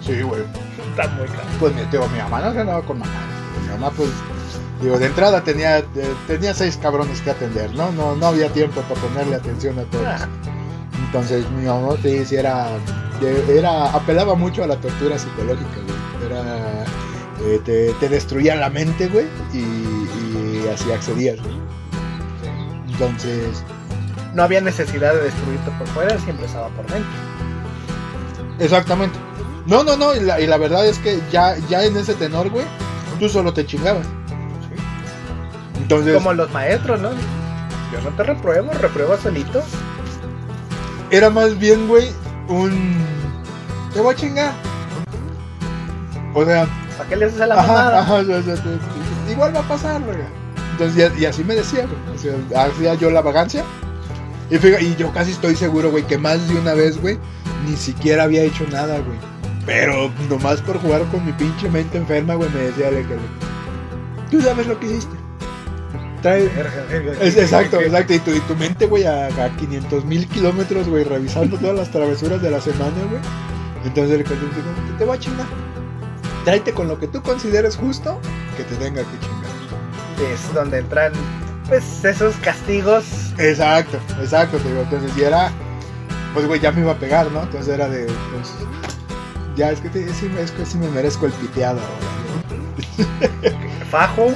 [0.00, 0.42] Sí, güey.
[0.90, 1.42] Está muy caro.
[1.58, 3.10] Pues mi, digo, mi mamá no se andaba con mamá.
[3.62, 4.10] Mi mamá, pues,
[4.84, 5.84] digo, de entrada tenía, eh,
[6.26, 7.92] tenía seis cabrones que atender, ¿no?
[7.92, 10.20] No, no había tiempo para ponerle atención a todos.
[10.20, 10.28] Ah,
[11.06, 12.80] Entonces mi mamá sí, sí era,
[13.92, 15.98] apelaba mucho a la tortura psicológica, güey.
[16.30, 16.90] Era,
[17.40, 19.58] eh, te, te destruía la mente, güey, y,
[20.64, 21.56] y así accedías, güey.
[22.88, 23.64] Entonces,
[24.34, 27.10] no había necesidad de destruirte por fuera, siempre estaba por dentro.
[28.58, 29.18] exactamente.
[29.66, 32.50] No, no, no, y la, y la verdad es que ya, ya en ese tenor,
[32.50, 32.66] güey,
[33.18, 34.06] tú solo te chingabas.
[35.84, 37.10] Entonces, Como los maestros, ¿no?
[37.10, 39.62] Yo no te repruebo, reprueba solito.
[41.10, 42.08] era más bien, güey,
[42.48, 42.96] un...
[43.92, 44.52] Te voy a chingar.
[46.34, 46.66] O sea,
[46.98, 48.00] ¿Para qué le haces a la mamada?
[48.00, 50.26] ajá, o sea, o sea, te- igual va a pasar, verga.
[50.72, 52.16] Entonces, y, y así me decía, güey.
[52.16, 53.62] O sea, hacía yo la vagancia.
[54.50, 57.18] Y, fíjate, y yo casi estoy seguro, güey, que más de una vez, güey,
[57.68, 59.18] ni siquiera había hecho nada, güey.
[59.64, 63.16] Pero nomás por jugar con mi pinche mente enferma, güey, me decía, que
[64.30, 65.16] tú sabes lo que hiciste.
[66.24, 66.44] Trae...
[67.20, 68.14] Es, exacto, exacto.
[68.14, 71.90] Y tu, y tu mente, güey, a, a 500 mil kilómetros, güey, revisando todas las
[71.90, 73.20] travesuras de la semana, güey.
[73.84, 74.34] Entonces el dijo,
[74.96, 75.46] te voy a chingar.
[76.46, 78.18] Tráete con lo que tú consideres justo
[78.56, 80.32] que te tenga que chingar.
[80.32, 81.12] Es donde entran,
[81.68, 83.04] pues, esos castigos.
[83.36, 84.80] Exacto, exacto, te digo.
[84.80, 85.52] Entonces, y era,
[86.32, 87.42] pues, güey, ya me iba a pegar, ¿no?
[87.42, 88.54] Entonces era de, pues,
[89.56, 92.14] ya es que, te, sí, es que sí me merezco el piteado ahora.
[93.90, 94.32] Fajo,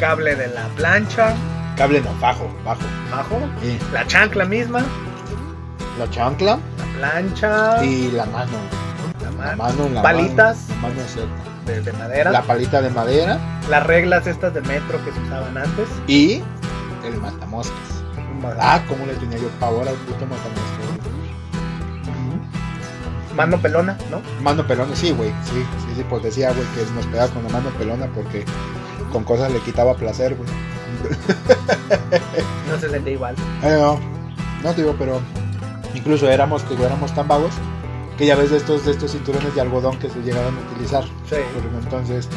[0.00, 1.34] cable de la plancha,
[1.76, 2.80] Cable no, bajo, bajo.
[3.10, 4.80] fajo, Y la chancla misma,
[5.98, 8.52] la chancla la plancha, y la mano.
[9.22, 10.68] la La ma- mano, la Palitas.
[10.80, 11.50] Mano, la mano cerca.
[11.66, 15.56] de, de madera, La palita de madera las reglas estas de metro que se usaban
[15.56, 15.88] antes.
[16.08, 16.42] y
[17.04, 17.76] el matamoscas.
[18.58, 20.80] Ah, cómo le tenía yo pavor al puto matamoscas.
[23.36, 24.20] Mano pelona, ¿no?
[24.42, 25.30] Mano pelona, sí, güey.
[25.44, 28.44] Sí, sí, sí, pues decía, güey, que nos pegaba con la mano pelona porque
[29.10, 30.48] con cosas le quitaba placer, güey.
[32.68, 33.34] No se sentía igual.
[33.62, 33.98] Eh, no.
[34.62, 35.20] No te digo, pero
[35.94, 37.52] incluso éramos, digo, éramos tan vagos
[38.18, 41.04] que ya ves de estos, de estos cinturones de algodón que se llegaron a utilizar.
[41.28, 41.36] Sí.
[41.82, 42.28] Entonces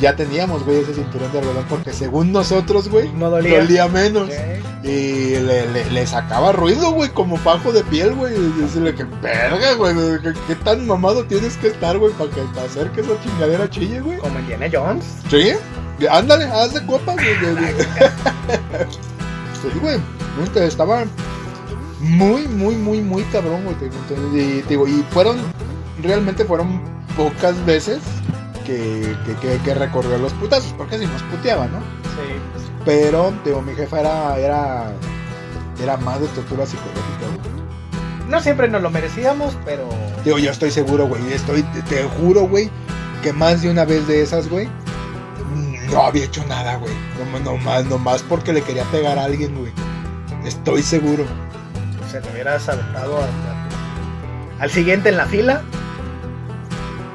[0.00, 3.60] ya teníamos, güey, ese cinturón de algodón porque según nosotros, güey, No dolía.
[3.60, 4.28] dolía menos.
[4.82, 8.34] Y le, le- le sacaba ruido, güey, como fajo de piel, güey.
[8.34, 9.94] Y Decirle que verga, güey.
[10.22, 13.68] ¿Qué, qué tan mamado tienes que estar, güey, para que para hacer que esa chingadera
[13.70, 14.18] chille, güey?
[14.18, 15.04] Como Indiana Jones.
[15.30, 15.52] Sí,
[16.06, 17.34] ándale, haz de copas, güey.
[19.62, 19.98] Sí, güey.
[20.38, 21.04] Nunca estaba
[22.00, 23.76] muy, muy, muy, muy cabrón, güey.
[24.34, 25.36] Y, digo, y fueron,
[26.02, 26.80] realmente fueron
[27.16, 28.00] pocas veces
[28.64, 31.78] que, que, que, que recorrió los putazos, porque si nos puteaba, ¿no?
[31.78, 32.58] Sí.
[32.84, 34.92] Pero, digo, mi jefa era, era,
[35.82, 37.58] era más de tortura psicológica, güey.
[38.28, 39.88] No siempre nos lo merecíamos, pero.
[40.24, 41.32] Digo, yo estoy seguro, güey.
[41.32, 42.70] Estoy, te, te juro, güey,
[43.22, 44.68] que más de una vez de esas, güey,
[45.90, 46.92] no había hecho nada, güey.
[47.32, 49.72] No, no más, no más porque le quería pegar a alguien, güey.
[50.44, 51.24] Estoy seguro.
[52.10, 55.62] Se lo hubieras aventado a- a- al siguiente en la fila.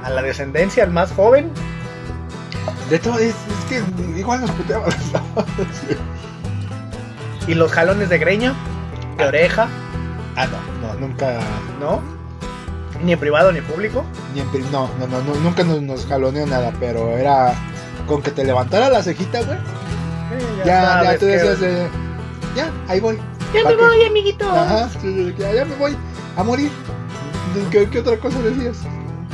[0.04, 1.50] A la descendencia, al más joven.
[2.90, 3.84] De todo, es, es que
[4.20, 4.92] igual nos puteaban.
[7.48, 8.54] Y los jalones de greña,
[9.18, 9.68] de oreja,
[10.36, 11.40] Ah, no, no, nunca.
[11.80, 12.02] ¿no?
[13.04, 14.04] Ni en privado ni en público.
[14.34, 17.54] Ni en pri- no, no, no, no, nunca nos, nos jaloneó nada, pero era
[18.08, 19.58] con que te levantara la cejita, güey.
[20.66, 21.88] Ya, ya, que- decías, eh,
[22.56, 23.18] ya, ahí voy.
[23.54, 24.50] Ya ¿pa' me voy, amiguito.
[24.50, 25.96] Ajá, sí, sí, ya, ya me voy
[26.38, 26.72] a morir.
[27.72, 28.78] ¿Qué, qué otra cosa decías?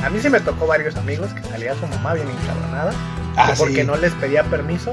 [0.04, 2.92] A mí se me tocó varios amigos que salía su mamá bien encabronada.
[3.36, 3.84] Ah, porque sí.
[3.84, 4.92] no les pedía permiso.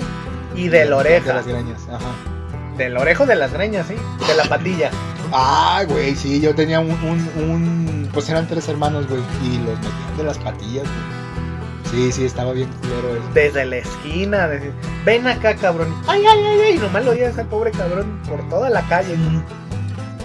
[0.55, 1.27] Y de la oreja.
[1.27, 2.05] De las greñas, ajá.
[2.77, 3.95] Del orejo de las greñas, sí.
[4.27, 4.91] De la patilla.
[5.33, 9.75] Ah, güey, sí, yo tenía un, un, un- Pues eran tres hermanos, güey, y los
[9.75, 11.26] metían de las patillas, güey.
[11.91, 13.30] Sí, sí, estaba bien culero eso.
[13.34, 14.50] Desde la esquina.
[15.06, 15.93] Ven acá, cabrón.
[16.08, 16.76] Ay, ay, ay, ay.
[16.76, 19.15] Y nomás lo oías al pobre cabrón por toda la calle.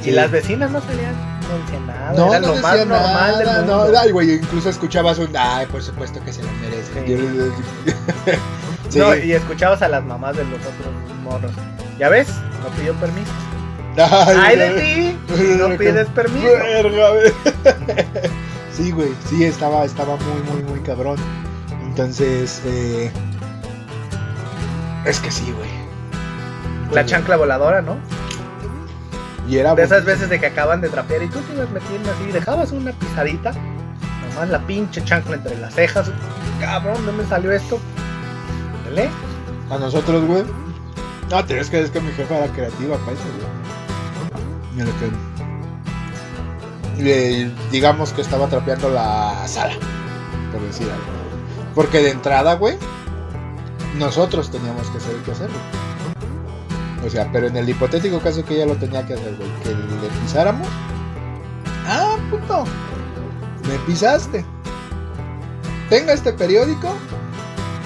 [0.02, 0.10] Sí.
[0.10, 1.14] Y las vecinas no salían,
[1.48, 2.12] no decían nada.
[2.16, 3.98] No, era no lo más decía normal nada, del no, mundo.
[4.00, 7.06] ay, güey, incluso escuchabas un, ay, por supuesto que se lo merece.
[7.06, 8.32] Sí.
[8.88, 8.98] Sí.
[8.98, 10.92] No, y escuchabas a las mamás de los otros
[11.24, 11.50] morros.
[11.98, 12.28] ¿Ya ves?
[12.62, 13.30] No pidió permiso.
[14.38, 15.56] ¡Ay de ti!
[15.56, 16.46] No pides permiso.
[16.46, 17.08] Verga.
[18.76, 21.16] Sí, güey, sí, estaba, estaba muy, muy, muy cabrón.
[21.92, 23.10] Entonces, eh...
[25.04, 25.68] es que sí, güey.
[26.90, 27.98] La chancla voladora, ¿no?
[29.46, 32.10] Y era De esas veces de que acaban de trapear y tú te ibas metiendo
[32.10, 33.52] así, dejabas una pisadita,
[34.30, 36.10] nomás la pinche chancla entre las cejas.
[36.60, 37.78] Cabrón, ¿dónde salió esto?
[38.86, 39.10] ¿Dale?
[39.68, 40.44] A nosotros, güey.
[41.30, 44.86] No, es que es que mi jefa era creativa para eso, güey.
[44.86, 44.90] Mira
[46.96, 47.02] que.
[47.02, 49.74] le- digamos que estaba trapeando la sala,
[50.52, 51.22] por decir algo.
[51.74, 52.76] Porque de entrada, güey,
[53.98, 55.56] nosotros teníamos que hacer que hacerlo.
[57.04, 59.70] O sea, pero en el hipotético caso que ella lo tenía que hacer, güey, que
[59.70, 60.68] le pisáramos.
[61.86, 62.64] Ah, puto.
[63.68, 64.44] Me pisaste.
[65.88, 66.88] Tenga este periódico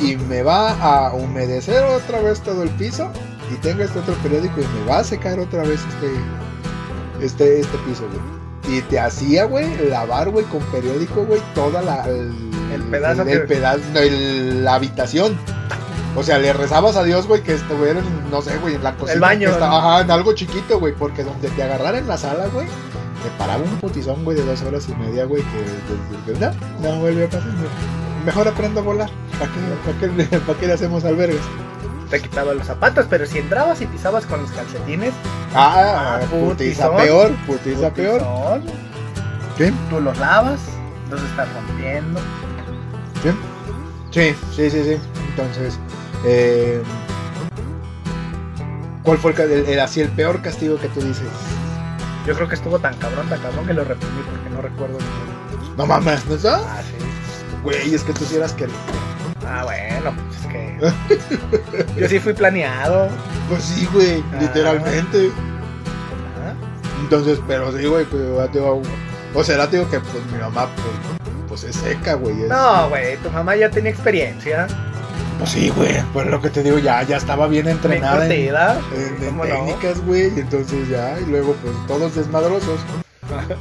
[0.01, 3.11] y me va a humedecer otra vez todo el piso
[3.51, 7.79] y tenga este otro periódico y me va a secar otra vez este este este
[7.79, 8.77] piso, güey.
[8.79, 12.05] Y te hacía, güey, lavar, güey, con periódico, güey, toda la
[12.77, 15.37] El pedazo el, que- el pedazo, no, el- la habitación.
[16.15, 18.95] O sea, le rezabas a Dios, güey, que estuviera, en, no sé, güey, en la
[18.95, 19.21] cocina.
[19.21, 19.89] baño, que estaba- ¿no?
[19.89, 22.67] ajá, en algo chiquito, güey, porque donde te agarrara en la sala, güey,
[23.23, 26.53] te paraba un putizón, güey, de dos horas y media, güey, que, que- que- no,
[26.91, 27.43] no vuelve a pasar.
[27.51, 27.69] güey.
[28.25, 29.11] Mejor aprendo a volar.
[29.39, 29.59] ¿Para qué,
[30.09, 31.41] para qué, para qué le hacemos albergues?
[32.09, 35.12] Te quitaba los zapatos, pero si entrabas y pisabas con los calcetines,
[35.55, 36.97] Ah, Ah, putiza putizón.
[36.97, 38.21] peor, putiza peor.
[38.21, 38.62] putizón,
[39.59, 39.73] ¿Qué?
[39.91, 40.61] tú los lavas,
[41.11, 42.21] los estás rompiendo.
[44.11, 44.97] Sí, sí, sí, sí.
[45.31, 45.79] Entonces,
[46.25, 46.83] eh,
[49.03, 51.27] ¿cuál fue el, ca- el- el- así el peor castigo que tú dices?
[52.27, 55.77] Yo creo que estuvo tan cabrón, tan cabrón que lo reprimí porque no recuerdo ninguno.
[55.77, 56.67] No mames, ¿no sabes?
[56.69, 57.05] Ah, sí.
[57.62, 58.67] Güey, es que tú sí eras que.
[59.47, 61.97] Ah, bueno, pues es que.
[62.01, 63.09] Yo sí fui planeado.
[63.49, 64.39] Pues sí, güey, Ah.
[64.41, 65.31] literalmente.
[66.43, 66.55] Ah,
[67.01, 68.83] Entonces, pero sí, güey, pues, te digo,
[69.35, 71.26] o será, te digo, que pues mi mamá, pues,
[71.61, 72.42] pues es seca, güey.
[72.42, 74.66] es- No, güey, tu mamá ya tenía experiencia.
[75.38, 78.29] Pues sí, güey, pues lo que te digo, ya, ya estaba bien Bien entrenada en,
[78.31, 78.81] curtida.
[78.95, 79.55] en- en ¿Cómo no?
[79.55, 82.81] técnicas, güey, y entonces ya, y luego, pues, todos desmadrosos.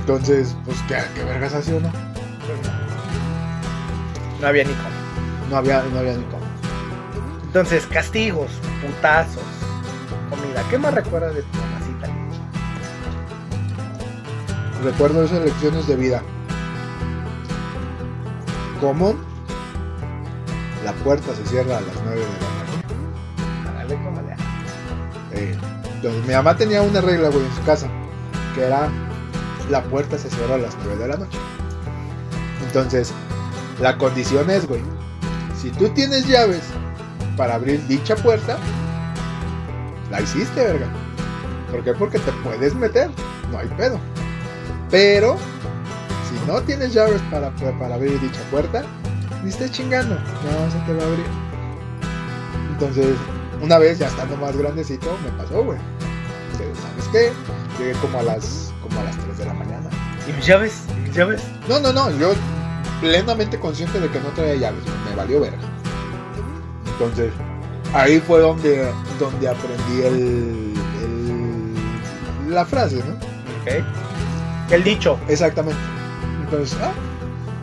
[0.00, 1.90] Entonces, pues, ¿qué, qué vergas o no?
[4.40, 4.88] No había ni cómo.
[5.50, 6.44] No había, no había ni cómo.
[7.44, 8.50] Entonces, castigos,
[8.86, 9.42] putazos,
[10.30, 10.62] comida.
[10.70, 12.08] ¿Qué más recuerdas de tu mamacita?
[14.84, 16.22] Recuerdo esas lecciones de vida.
[18.80, 19.14] ¿Cómo?
[20.84, 22.48] La puerta se cierra a las 9 de la
[24.20, 24.36] haga.
[25.32, 25.56] Eh,
[25.94, 27.88] entonces, mi mamá tenía una regla, güey, en su casa.
[28.54, 28.88] que era
[29.70, 31.38] la puerta se cierra a las 9 de la noche.
[32.66, 33.12] Entonces,
[33.80, 34.82] la condición es, güey,
[35.60, 36.62] si tú tienes llaves
[37.36, 38.58] para abrir dicha puerta,
[40.10, 40.86] la hiciste, verga.
[41.70, 41.92] ¿Por qué?
[41.92, 43.10] Porque te puedes meter,
[43.50, 44.00] no hay pedo.
[44.90, 45.36] Pero,
[46.48, 48.82] no tienes llaves para, para abrir dicha puerta,
[49.44, 51.26] ni estés chingando, no se te va a abrir.
[52.72, 53.06] Entonces,
[53.62, 55.78] una vez ya estando más grandecito, me pasó, güey.
[56.56, 57.32] ¿Sabes qué?
[57.78, 59.90] Llegué como a las como a las 3 de la mañana.
[60.28, 60.82] ¿Y mis llaves?
[60.96, 61.42] ¿Y mis llaves?
[61.68, 62.32] No, no, no, yo
[63.00, 65.58] plenamente consciente de que no traía llaves, me valió verga.
[66.92, 67.32] Entonces,
[67.94, 73.14] ahí fue donde, donde aprendí el, el- la frase, ¿no?
[73.14, 73.84] Ok.
[74.72, 75.18] El dicho.
[75.28, 75.78] Exactamente.
[76.50, 76.92] Entonces, ah,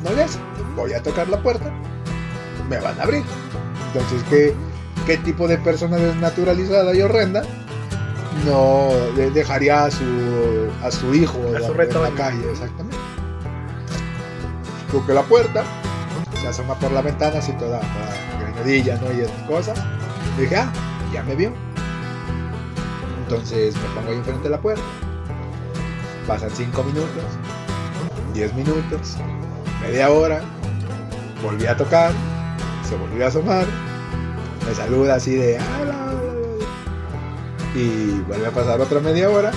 [0.04, 0.39] no le hace.
[0.76, 1.71] Voy a tocar la puerta.
[2.69, 3.24] Me van a abrir.
[3.88, 4.54] Entonces, ¿qué,
[5.06, 7.43] qué tipo de persona desnaturalizada y horrenda
[8.45, 10.04] no de- dejaría a su,
[10.84, 12.50] a su hijo A su en la calle?
[12.52, 12.98] Exactamente.
[14.91, 15.63] Toqué la puerta.
[16.41, 19.12] Se asoma por la ventana así toda, toda greñudilla, ¿no?
[19.13, 19.80] Y estas cosas.
[20.38, 20.71] Y dije, ah,
[21.13, 21.52] ya me vio.
[23.24, 24.84] Entonces me pongo ahí enfrente de la puerta.
[26.28, 27.24] Pasan 5 minutos,
[28.36, 29.15] 10 minutos,
[29.82, 30.41] media hora.
[31.41, 32.12] Volví a tocar,
[32.88, 33.65] se volvió a asomar.
[34.67, 35.56] Me saluda así de.
[35.56, 36.65] "Hola, hola, hola".
[37.74, 39.52] Y vuelve a pasar otra media hora.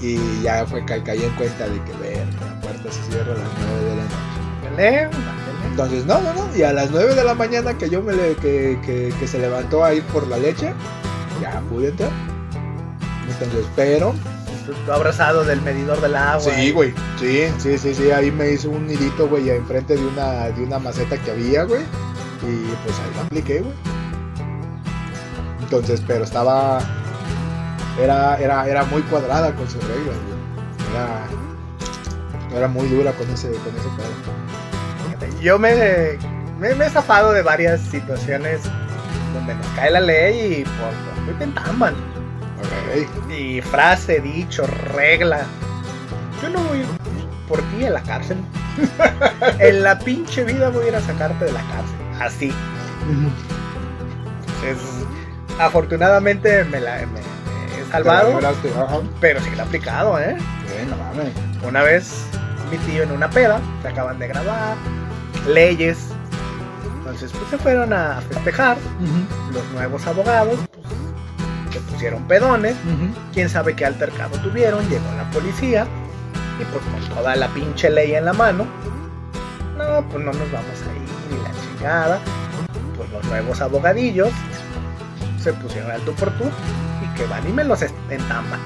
[0.00, 3.38] Y ya fue que caí en cuenta de que ver, la puerta se cierra a
[3.38, 5.16] las 9 de la noche.
[5.70, 6.56] Entonces, no, no, no.
[6.56, 9.38] Y a las 9 de la mañana que yo me le, que, que, que se
[9.38, 10.74] levantó a ir por la leche,
[11.40, 12.10] ya pude entrar.
[13.30, 14.12] Entonces, pero
[14.92, 16.40] abrazado del medidor del agua.
[16.40, 16.94] Sí, güey.
[17.18, 18.10] Sí, sí, sí, sí.
[18.10, 21.82] Ahí me hizo un nidito, güey, enfrente de una, de una maceta que había, güey.
[22.42, 23.74] Y pues ahí la apliqué, güey.
[25.60, 26.80] Entonces, pero estaba.
[28.00, 30.92] Era, era, era muy cuadrada con sus reglas, güey.
[30.92, 32.58] Era.
[32.58, 35.40] Era muy dura con ese, con ese pedo.
[35.40, 35.74] Yo me,
[36.60, 38.60] me, me he zafado de varias situaciones
[39.34, 41.94] donde nos cae la ley y por por te entamban.
[41.94, 42.11] Ok.
[43.30, 45.40] Y frase, dicho, regla.
[46.42, 46.82] Yo no voy
[47.48, 48.38] por ti a la cárcel.
[49.58, 51.96] en la pinche vida voy a ir a sacarte de la cárcel.
[52.20, 52.52] Así.
[54.62, 55.06] Entonces,
[55.58, 58.38] afortunadamente me la me- me he salvado.
[59.20, 60.36] Pero sí la he aplicado, ¿eh?
[60.38, 61.32] Sí, no mames.
[61.66, 62.24] Una vez
[62.70, 64.76] mi tío en una peda, se acaban de grabar,
[65.46, 65.98] leyes.
[66.98, 68.76] Entonces, pues se fueron a festejar.
[69.52, 70.58] Los nuevos abogados,
[72.02, 72.74] pusieron pedones.
[73.32, 74.88] Quién sabe qué altercado tuvieron.
[74.88, 75.86] Llegó la policía.
[76.60, 78.66] Y pues con toda la pinche ley en la mano.
[79.78, 81.02] No, pues no nos vamos a ir.
[81.30, 82.18] Ni la chingada.
[82.96, 84.30] Pues los nuevos abogadillos
[85.40, 86.44] se pusieron al tú por tú.
[87.04, 88.58] Y que van y me los entamban.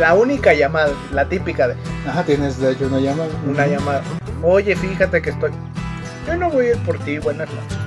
[0.00, 1.76] La única llamada, la típica de
[2.08, 3.28] Ajá, tienes de hecho una llamada.
[3.46, 4.02] una llamada.
[4.42, 5.52] Oye, fíjate que estoy.
[6.26, 7.78] Yo no voy a ir por ti, buenas noches.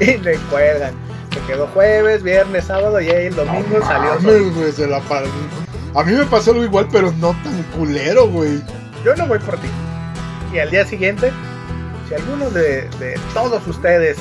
[0.00, 1.11] y le cuelgan.
[1.34, 4.10] Se quedó jueves, viernes, sábado y ahí el domingo No salió.
[4.10, 4.60] mames, solito.
[4.60, 5.24] güey, se la par-
[5.94, 8.62] A mí me pasó algo igual, pero no tan culero, güey.
[9.04, 9.68] Yo no voy por ti.
[10.52, 11.32] Y al día siguiente,
[12.08, 14.16] si alguno de, de todos ustedes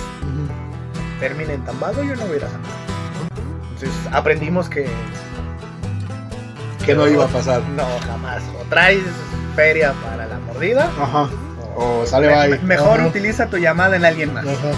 [1.19, 2.61] termina entambado, yo no voy a ir a sacar.
[3.73, 4.87] Entonces aprendimos que.
[6.85, 7.61] Que no iba a pasar.
[7.75, 8.41] No, jamás.
[8.59, 8.99] O traes
[9.55, 10.89] feria para la mordida.
[10.99, 11.29] Ajá.
[11.75, 13.07] O sale me- me- mejor Ajá.
[13.09, 14.45] utiliza tu llamada en alguien más.
[14.47, 14.71] Ajá.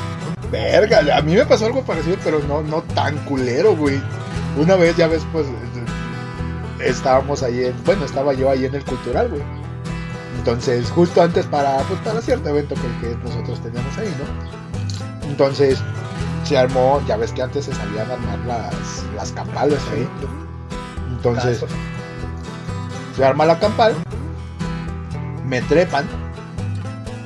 [0.54, 4.00] Verga, a mí me pasó algo parecido, pero no, no tan culero, güey.
[4.56, 5.48] Una vez, ya ves, pues,
[6.80, 9.42] estábamos ahí en, bueno, estaba yo ahí en el cultural, güey.
[10.38, 15.28] Entonces, justo antes para, pues, para cierto evento que, que nosotros teníamos ahí, ¿no?
[15.28, 15.80] Entonces,
[16.44, 20.08] se armó, ya ves que antes se sabían armar las, las campales ahí.
[21.10, 21.66] Entonces,
[23.16, 23.96] se arma la campal,
[25.48, 26.06] me trepan.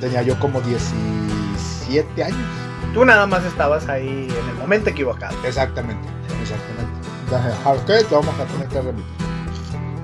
[0.00, 2.67] Tenía yo como 17 años.
[2.94, 5.36] Tú nada más estabas ahí en el momento equivocado.
[5.44, 6.08] Exactamente,
[6.42, 7.08] exactamente.
[7.30, 8.04] Dije, ¿sabes qué?
[8.04, 9.04] Te vamos a tener que remitir.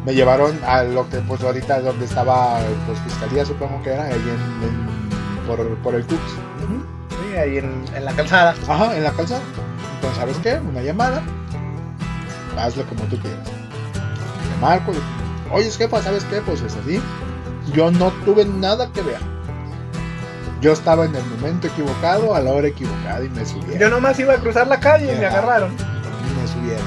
[0.05, 4.13] Me llevaron a lo que pues ahorita donde estaba pues fiscalía supongo que era, ahí
[4.13, 6.21] en, en- por, por el Cux.
[7.11, 8.55] Sí, ahí en, en la calzada.
[8.69, 9.41] Ajá, en la calzada.
[9.95, 10.61] Entonces, ¿sabes qué?
[10.69, 11.23] Una llamada.
[12.59, 13.49] Hazlo como tú quieras.
[14.61, 14.93] Marco.
[15.51, 16.41] Oye, jefa, ¿sabes qué?
[16.43, 17.01] Pues es así.
[17.73, 19.19] Yo no tuve nada que ver.
[20.65, 23.79] Yo estaba en el momento equivocado, a la hora equivocada y me subieron.
[23.79, 25.75] Yo nomás iba a cruzar la calle y me agarraron.
[25.75, 26.87] me subieron.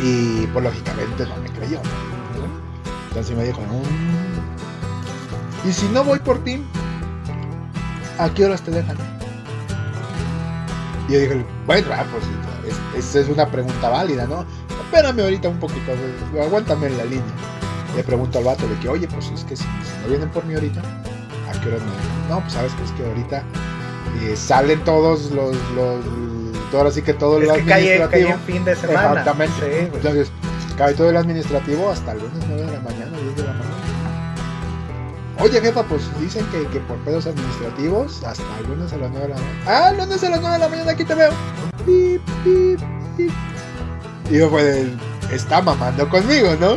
[0.00, 1.80] Y pues lógicamente no me creyó.
[3.08, 4.38] Entonces me dijo, "Mm,
[5.68, 6.62] y si no voy por ti,
[8.18, 8.96] ¿a qué horas te dejan?
[11.08, 12.22] Y yo dije, bueno, ah, pues
[12.94, 14.44] es- esa es una pregunta válida, ¿no?
[14.84, 15.90] espérame ahorita un poquito,
[16.40, 17.34] aguántame en la línea.
[17.96, 19.68] Le pregunto al vato de que, oye, pues es que si, si
[20.02, 21.09] no vienen por mí ahorita, ¿a
[21.62, 23.42] qué hora me No, pues sabes que es que ahorita
[24.22, 26.04] eh, salen todos los, los,
[26.74, 28.28] ahora sí que todo Es lo que cae, administrativo.
[28.28, 29.08] cae en fin de semana.
[29.08, 29.54] Exactamente.
[29.60, 29.96] Sí, güey.
[29.96, 30.32] Entonces,
[30.76, 33.76] cae todo el administrativo hasta el lunes 9 de la mañana, 10 de la mañana.
[35.42, 39.26] Oye, jefa, pues dicen que, que por pedos administrativos hasta el lunes a las 9
[39.26, 39.60] de la mañana.
[39.66, 41.30] Ah, lunes a las 9 de la mañana, aquí te veo.
[41.86, 42.80] Pip, pip,
[43.16, 43.30] pip.
[44.30, 44.86] Y yo, pues,
[45.32, 46.72] está mamando conmigo, ¿no?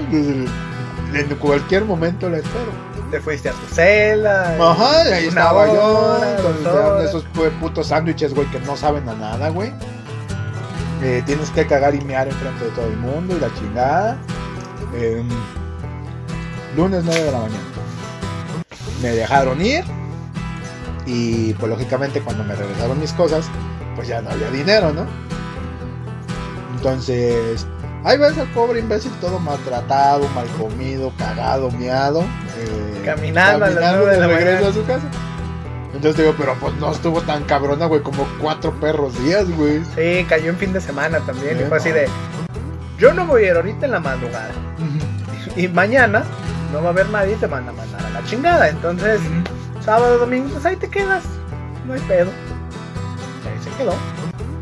[1.14, 2.72] En cualquier momento la espero.
[3.14, 4.56] Te fuiste a tu celda.
[4.72, 6.20] Ajá, y ahí estaba yo.
[6.36, 9.72] Entonces, esos pu- putos sándwiches, güey, que no saben a nada, güey.
[11.04, 14.18] Eh, tienes que cagar y mear enfrente de todo el mundo y la chingada.
[14.96, 15.24] Eh,
[16.76, 17.60] lunes 9 de la mañana.
[19.04, 19.84] Me dejaron ir.
[21.06, 23.46] Y pues lógicamente cuando me regresaron mis cosas,
[23.96, 25.06] pues ya no había dinero, ¿no?
[26.76, 27.68] Entonces,
[28.04, 32.24] ahí ves al pobre imbécil todo maltratado, mal comido, cagado, miado.
[32.68, 35.06] Eh, Caminando a las de la regreso a su casa.
[35.94, 39.82] Entonces digo, pero pues no estuvo tan cabrona, güey, como cuatro perros días, güey.
[39.96, 41.58] Sí, cayó en fin de semana también.
[41.58, 42.08] Sí, y fue así de.
[42.98, 44.52] Yo no voy a ir ahorita en la madrugada.
[45.56, 46.24] Y mañana
[46.72, 48.70] no va a haber nadie y te van a mandar a la chingada.
[48.70, 49.20] Entonces,
[49.86, 51.24] sábado, domingo, pues ahí te quedas.
[51.86, 52.32] No hay pedo.
[53.44, 53.94] Y ahí se quedó.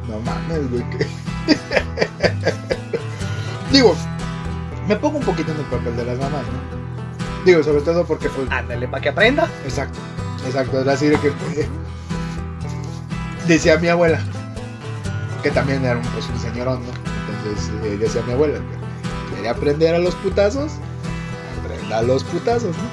[0.10, 0.84] No mames, güey.
[0.90, 1.08] que-
[3.72, 3.96] Digo,
[4.88, 6.81] me pongo un poquito en el papel de las mamás, ¿no?
[7.46, 9.50] Digo, sobre todo porque pues, Ándale, para que aprenda.
[9.66, 9.98] Exacto,
[10.46, 10.82] exacto.
[10.82, 11.68] Es así de que eh,
[13.48, 14.20] decía mi abuela,
[15.44, 16.92] que también era un, pues, un señorón, ¿no?
[17.38, 20.74] Entonces eh, decía mi abuela, que quiere aprender a los putazos,
[21.64, 22.84] aprenda a los putazos, ¿no?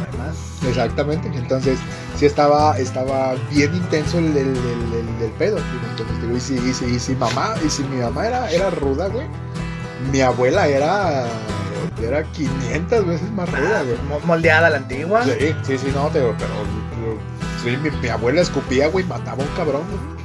[0.00, 0.36] No hay más.
[0.66, 1.28] Exactamente.
[1.34, 1.78] Entonces
[2.16, 5.58] sí estaba, estaba bien intenso el, el, el- pedo.
[5.90, 8.70] Entonces digo, y si, y si, y si mamá, y si mi mamá era, era
[8.70, 9.26] ruda, güey,
[10.10, 11.26] mi abuela era,
[12.02, 13.96] era 500 veces más ruda, güey.
[14.08, 15.24] Mo- Moldeada a la antigua.
[15.24, 16.50] Sí, sí, sí, no, te digo, pero,
[16.90, 17.18] pero,
[17.62, 20.18] sí, mi, mi abuela escupía, güey, mataba a un cabrón, güey.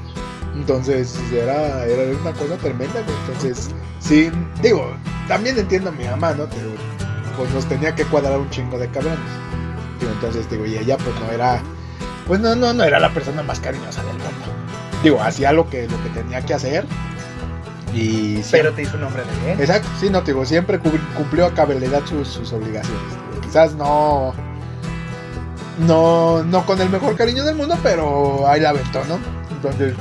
[0.55, 3.15] Entonces, era, era una cosa tremenda, güey.
[3.27, 4.29] Entonces, sí,
[4.61, 4.93] digo,
[5.27, 6.45] también entiendo a mi mamá, ¿no?
[6.45, 6.75] Te digo,
[7.37, 9.17] pues nos tenía que cuadrar un chingo de cabrones.
[9.99, 11.59] Digo, entonces, digo, y ella, pues no era,
[12.27, 14.45] pues no, no, no era la persona más cariñosa del mundo.
[15.01, 16.85] Digo, hacía lo que, lo que tenía que hacer.
[17.93, 19.59] Y siempre- Pero te hizo un hombre de bien.
[19.59, 22.99] Exacto, sí, no, te digo, siempre cumplió a cabalidad sus, sus obligaciones.
[23.41, 24.33] Quizás no,
[25.79, 29.19] no, no con el mejor cariño del mundo, pero ahí la aventó, ¿no?
[29.51, 29.93] Entonces,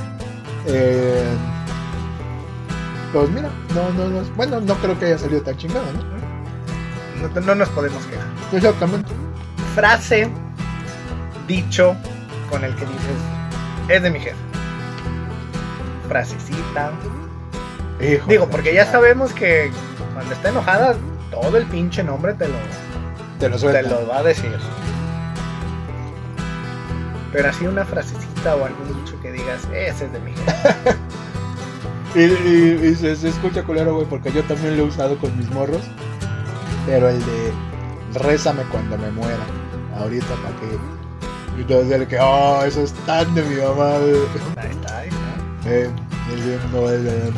[0.67, 1.23] eh,
[3.11, 6.13] pues mira, no, no, no, bueno, no creo que haya salido tan chingado, ¿no?
[7.35, 8.25] No, no nos podemos quejar.
[8.51, 9.11] Exactamente.
[9.75, 10.29] Frase,
[11.47, 11.95] dicho,
[12.49, 13.17] con el que dices,
[13.87, 14.35] es de mi jefe.
[16.07, 16.91] Frasecita.
[18.01, 19.71] Hijo Digo, porque ya sabemos que
[20.13, 20.95] cuando está enojada,
[21.31, 22.55] todo el pinche nombre te lo,
[23.39, 23.89] Te lo te suelta.
[23.89, 24.55] lo va a decir.
[27.31, 30.95] Pero así una frasecita o algún dicho que digas, ese es de mi jefe.
[32.15, 35.35] Y, y- y se, se escucha culero, güey, porque yo también lo he usado con
[35.35, 35.81] mis morros.
[36.85, 37.51] Pero el de
[38.19, 39.39] rézame cuando me muera.
[39.97, 40.77] Ahorita para que.
[41.57, 43.97] Y entonces el que, oh, eso es tan de mi mamá.
[43.97, 44.13] güey".
[44.57, 45.69] Ahí está, ahí está.
[45.71, 45.89] Eh,
[46.33, 47.33] el de, no, el de-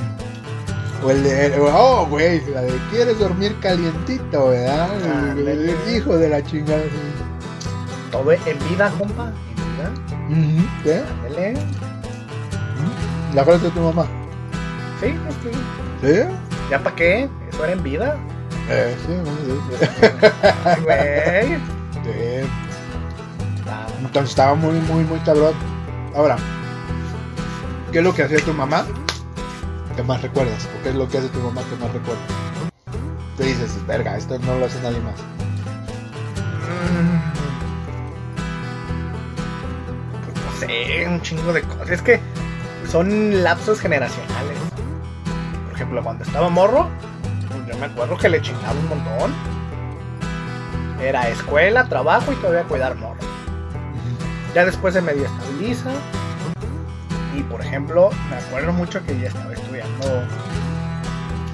[1.04, 1.60] O el de.
[1.60, 4.90] Oh, güey, la de quieres dormir calientito, ¿verdad?
[5.38, 6.82] El- el- el hijo de la chingada.
[8.12, 8.40] Todo en
[8.70, 9.32] vida, compa.
[10.30, 10.70] En vida.
[10.84, 11.04] ¿Qué?
[11.28, 11.54] Ándale.
[13.34, 14.06] La frase de tu mamá.
[15.02, 15.52] Sí, sí.
[16.02, 16.22] ¿Sí?
[16.72, 17.30] ¿Ya para qué?
[17.52, 18.16] Eso era en vida.
[18.70, 19.14] Eh, sí,
[19.46, 20.82] sí, sí.
[20.84, 21.58] Güey.
[22.04, 22.50] Sí.
[23.70, 25.54] Ah, Entonces estaba muy, muy, muy cabrón.
[26.16, 26.38] Ahora,
[27.92, 28.86] ¿qué es lo que hacía tu mamá
[29.96, 30.68] que más recuerdas?
[30.78, 32.26] ¿O qué es lo que hace tu mamá que más recuerdas?
[33.38, 35.16] Te dices, verga, esto no lo hace nadie más.
[40.46, 41.90] No sé, un chingo de cosas.
[41.90, 42.20] Es que
[42.90, 44.58] son lapsos generacionales.
[45.66, 46.90] Por ejemplo, cuando estaba morro,
[47.68, 49.34] yo me acuerdo que le chingaba un montón.
[51.02, 53.20] Era escuela, trabajo y todavía cuidar morro.
[54.54, 55.92] Ya después se medio estabiliza.
[57.36, 60.24] Y por ejemplo, me acuerdo mucho que ya estaba estudiando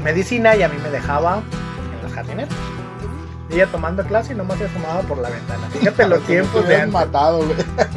[0.04, 2.54] medicina y a mí me dejaba en las jardineras.
[3.50, 5.68] Y ella tomando clase y nomás se asomaba por la ventana.
[5.72, 6.94] Fíjate los tiempos de antes.
[6.94, 7.42] matado.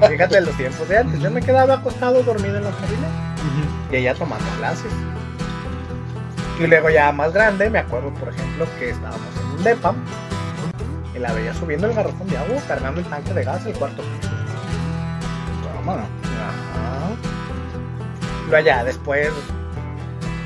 [0.09, 1.20] Fíjate los tiempos de antes.
[1.20, 3.11] Yo me quedaba acostado dormido en los jardines
[3.93, 4.93] y ella tomando clases.
[6.59, 9.95] Y luego ya más grande, me acuerdo, por ejemplo, que estábamos en un depa
[11.14, 14.03] y la veía subiendo el garrafón de agua, cargando el tanque de gas al cuarto
[14.03, 14.33] piso.
[15.77, 16.03] Cámara.
[16.03, 17.11] Ajá.
[18.49, 19.31] Luego ya después,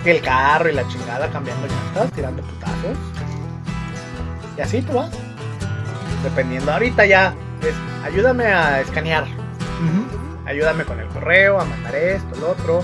[0.04, 2.96] el carro y la chingada cambiando llantas, tirando putazos.
[4.56, 5.10] Y así tú vas.
[6.22, 7.74] Dependiendo, ahorita ya es,
[8.04, 9.24] ayúdame a escanear,
[10.46, 12.80] ayúdame con el correo, a mandar esto, el otro,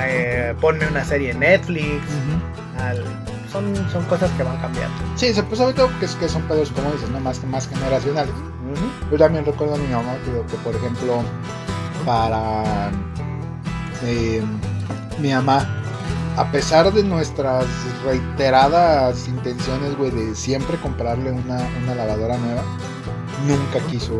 [0.00, 2.02] eh, ponme una serie en Netflix.
[2.80, 3.04] al-
[3.52, 4.94] son, son cosas que van cambiando.
[5.16, 7.18] Sí, se pues sobre todo que, es- que son pedos, como dices, ¿no?
[7.20, 8.32] Más, más generacionales.
[9.10, 11.22] Yo también recuerdo a mi mamá que, que, por ejemplo,
[12.04, 12.90] para
[14.04, 14.42] eh,
[15.18, 15.66] mi mamá,
[16.38, 17.66] a pesar de nuestras
[18.04, 22.62] reiteradas intenciones, güey, de siempre comprarle una, una lavadora nueva,
[23.44, 24.14] nunca quiso,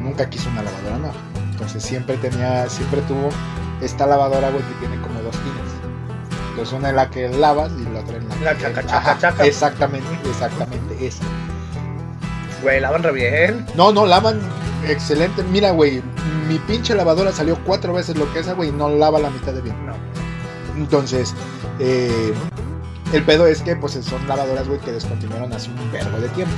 [0.00, 1.14] nunca quiso una lavadora nueva.
[1.50, 3.30] Entonces siempre tenía, siempre tuvo
[3.80, 5.72] esta lavadora, güey, que tiene como dos tines.
[6.50, 8.62] Entonces una en la que lavas y la otra en la, La que...
[8.62, 9.44] chaca, chaca, Ajá, chaca.
[9.44, 11.24] Exactamente, exactamente, esa.
[12.62, 13.66] Güey, lavan re bien.
[13.74, 14.38] No, no, lavan
[14.86, 15.42] excelente.
[15.42, 16.02] Mira, güey,
[16.48, 19.52] mi pinche lavadora salió cuatro veces lo que esa, güey, y no lava la mitad
[19.52, 19.86] de bien.
[19.86, 19.94] No.
[20.76, 21.34] Entonces,
[21.78, 22.32] eh,
[23.12, 26.54] el pedo es que, pues, son lavadoras, güey, que descontinuaron hace un vergo de tiempo.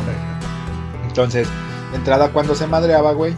[1.06, 1.48] Entonces,
[1.94, 3.34] entrada, cuando se madreaba, güey,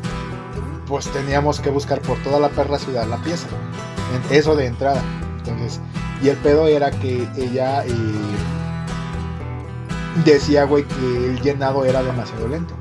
[0.86, 3.46] pues teníamos que buscar por toda la perra ciudad la pieza.
[4.30, 5.00] Eso de entrada.
[5.38, 5.80] Entonces,
[6.22, 7.92] y el pedo era que ella eh,
[10.24, 12.74] decía, güey, que el llenado era demasiado lento.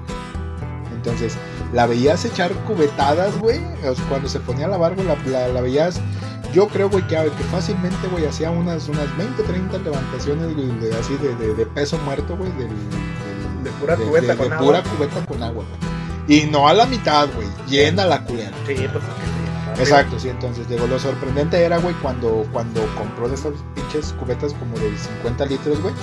[0.95, 1.35] Entonces,
[1.73, 3.61] la veías echar cubetadas, güey.
[4.09, 6.01] Cuando se ponía a lavar, la, la- la veías.
[6.53, 10.95] Yo creo, güey, que, que fácilmente, güey, hacía unas, unas 20, 30 levantaciones, güey, de-
[10.97, 14.65] así de, de- de peso muerto, güey, del, del- De pura cubeta con de agua.
[14.65, 16.39] pura cubeta con agua, güey.
[16.41, 18.51] Y no a la mitad, güey, llena la culera.
[18.65, 19.03] Sí, pues.
[19.79, 24.53] Exacto, sí, entonces digo, lo sorprendente era, güey, cuando, cuando compró de esas pinches cubetas
[24.55, 25.93] como de 50 litros, güey,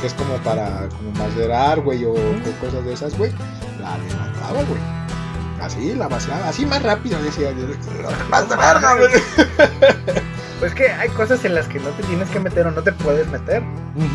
[0.00, 2.16] que es como para como macerar, güey, o, o
[2.64, 3.30] cosas de esas, güey,
[3.80, 4.80] la levantaba, güey.
[5.62, 7.50] Así, la vaciaba, así más rápido, decía,
[8.30, 9.10] más de verga, güey.
[10.60, 12.92] Pues que hay cosas en las que no te tienes que meter o no te
[12.92, 13.62] puedes meter.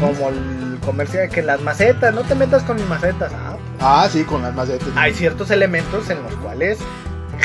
[0.02, 3.32] Como el comercio de que las macetas, no te metas con mis macetas.
[3.34, 4.88] Ah, Ah, sí, con las macetas.
[4.96, 6.80] hay ciertos elementos en los cuales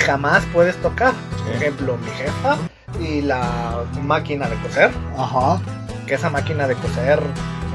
[0.07, 1.13] jamás puedes tocar.
[1.45, 2.57] Por ejemplo, mi jefa
[3.01, 4.91] y la máquina de coser.
[5.17, 5.61] Ajá,
[6.07, 7.21] Que esa máquina de coser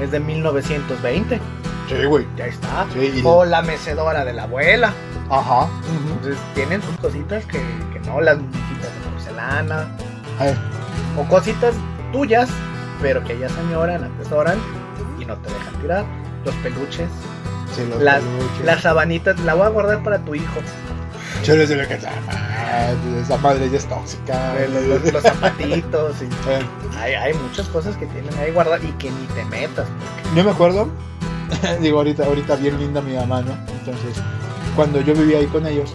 [0.02, 1.40] es de 1920.
[1.88, 2.26] sí, güey.
[2.36, 2.86] Ya está.
[2.92, 4.92] Sí, y- O la mecedora de la abuela.
[5.30, 5.68] Ajá.
[6.12, 7.58] Entonces tienen sus cositas que,
[7.92, 9.88] que no, las muñequitas de porcelana.
[10.38, 10.54] Ay,
[11.18, 11.74] O cositas
[12.12, 12.48] tuyas,
[13.00, 14.58] pero que ellas añoran, atesoran
[15.20, 16.04] y no te dejan tirar.
[16.44, 17.08] Los peluches,
[17.74, 18.64] sí, los Las- peluches.
[18.66, 20.60] las sabanitas, la voy a guardar para tu hijo.
[21.44, 24.54] Yo les digo que esa madre ya es tóxica.
[24.72, 26.16] Los, los- los zapatitos.
[26.22, 26.66] y Eh,
[26.98, 29.86] hay, hay muchas cosas que tienen ahí guardadas y que ni te metas.
[30.22, 30.88] Porque Yo me acuerdo,
[31.80, 33.52] digo ahorita, ahorita bien linda mi mamá, ¿no?
[33.72, 34.22] Entonces,
[34.76, 35.94] cuando yo vivía ahí con ellos,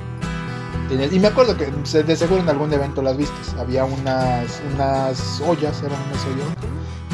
[1.12, 1.68] y me acuerdo que
[2.04, 6.48] de seguro en algún evento las vistes, había unas, unas ollas, eran unas ollas,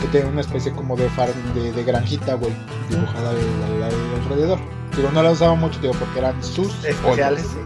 [0.01, 2.53] que tenían una especie como de, far- de, de granjita, güey,
[2.89, 4.59] dibujada al, al- al alrededor.
[4.95, 7.57] Digo, no las usaba mucho, digo, porque eran sus Especiales, sí.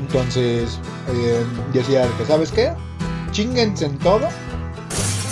[0.00, 0.78] Entonces,
[1.08, 2.72] eh, yo decía que, ¿sabes qué?
[3.32, 4.28] Chinguense en todo,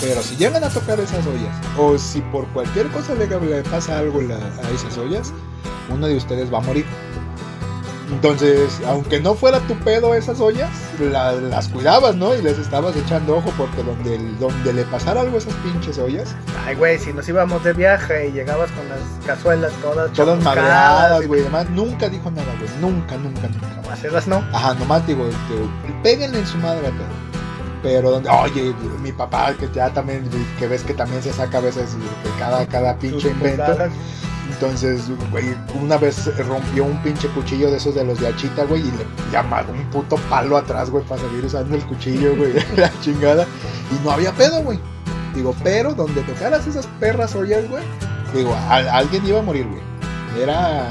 [0.01, 3.99] pero si llegan a tocar esas ollas, o si por cualquier cosa le, le pasa
[3.99, 5.31] algo la- a esas ollas,
[5.89, 6.85] uno de ustedes va a morir.
[8.13, 12.35] Entonces, aunque no fuera tu pedo esas ollas, la- las cuidabas, ¿no?
[12.35, 16.35] Y les estabas echando ojo porque donde, donde le pasara algo a esas pinches ollas,
[16.65, 21.27] Ay, güey, si nos íbamos de viaje y llegabas con las cazuelas todas todas madreadas,
[21.27, 23.67] güey, además nunca dijo nada, güey, nunca, nunca, nunca.
[23.81, 24.37] Nomás esas no.
[24.53, 25.69] Ajá, nomás digo, digo,
[26.03, 27.33] péguenle en su madre a todo.
[27.81, 30.23] Pero donde, oye, mi papá, que ya también,
[30.57, 31.89] que ves que también se saca a veces
[32.23, 33.63] que cada, cada pinche invento.
[34.67, 38.79] Entonces, güey, una vez rompió un pinche cuchillo de esos de los de Achita, güey,
[38.81, 42.89] y le llamaba un puto palo atrás, güey, para seguir usando el cuchillo, güey, la
[43.01, 43.45] chingada.
[43.91, 44.79] Y no había pedo, güey.
[45.35, 47.83] Digo, pero donde tocaras esas perras ollas, güey,
[48.33, 49.81] digo, al- alguien iba a morir, güey.
[50.41, 50.87] Era.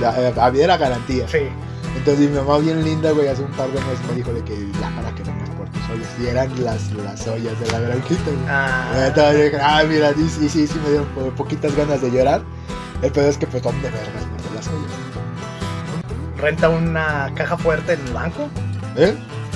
[0.00, 0.14] ya,
[0.54, 1.26] Era garantía.
[1.26, 1.48] Sí.
[1.96, 4.70] Entonces mi mamá bien linda, güey, hace un par de meses me dijo de que
[4.80, 6.08] ya para que vengas por tus ollas.
[6.20, 8.36] Y eran las, las ollas de la granjita, güey.
[8.48, 12.10] Ah, Entonces dije, ah, mira, sí, sí, sí, sí me dieron po- poquitas ganas de
[12.10, 12.42] llorar.
[13.02, 14.92] El pedo es que pues ¿dónde vergas meter las ollas?
[16.38, 18.48] renta una caja fuerte en el banco.
[18.96, 19.14] ¿Eh?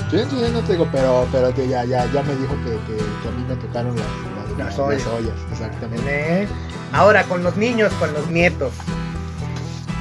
[0.09, 2.97] Sí, sí, no te digo, pero, pero tío, ya, ya, ya me dijo que, que,
[2.97, 4.05] que a mí me tocaron las,
[4.57, 5.07] las, Las las ollas.
[5.07, 6.43] ollas, exactamente.
[6.43, 6.47] ¿eh?
[6.91, 8.73] Ahora, con los niños, con los nietos.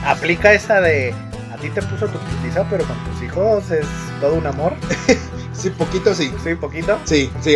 [0.07, 1.14] Aplica esa de.
[1.61, 3.86] Ti te puso tu putiza, pero con tus hijos es
[4.20, 4.74] todo un amor.
[5.52, 6.32] Sí, poquito sí.
[6.42, 6.98] Sí, poquito.
[7.04, 7.54] Sí, sí,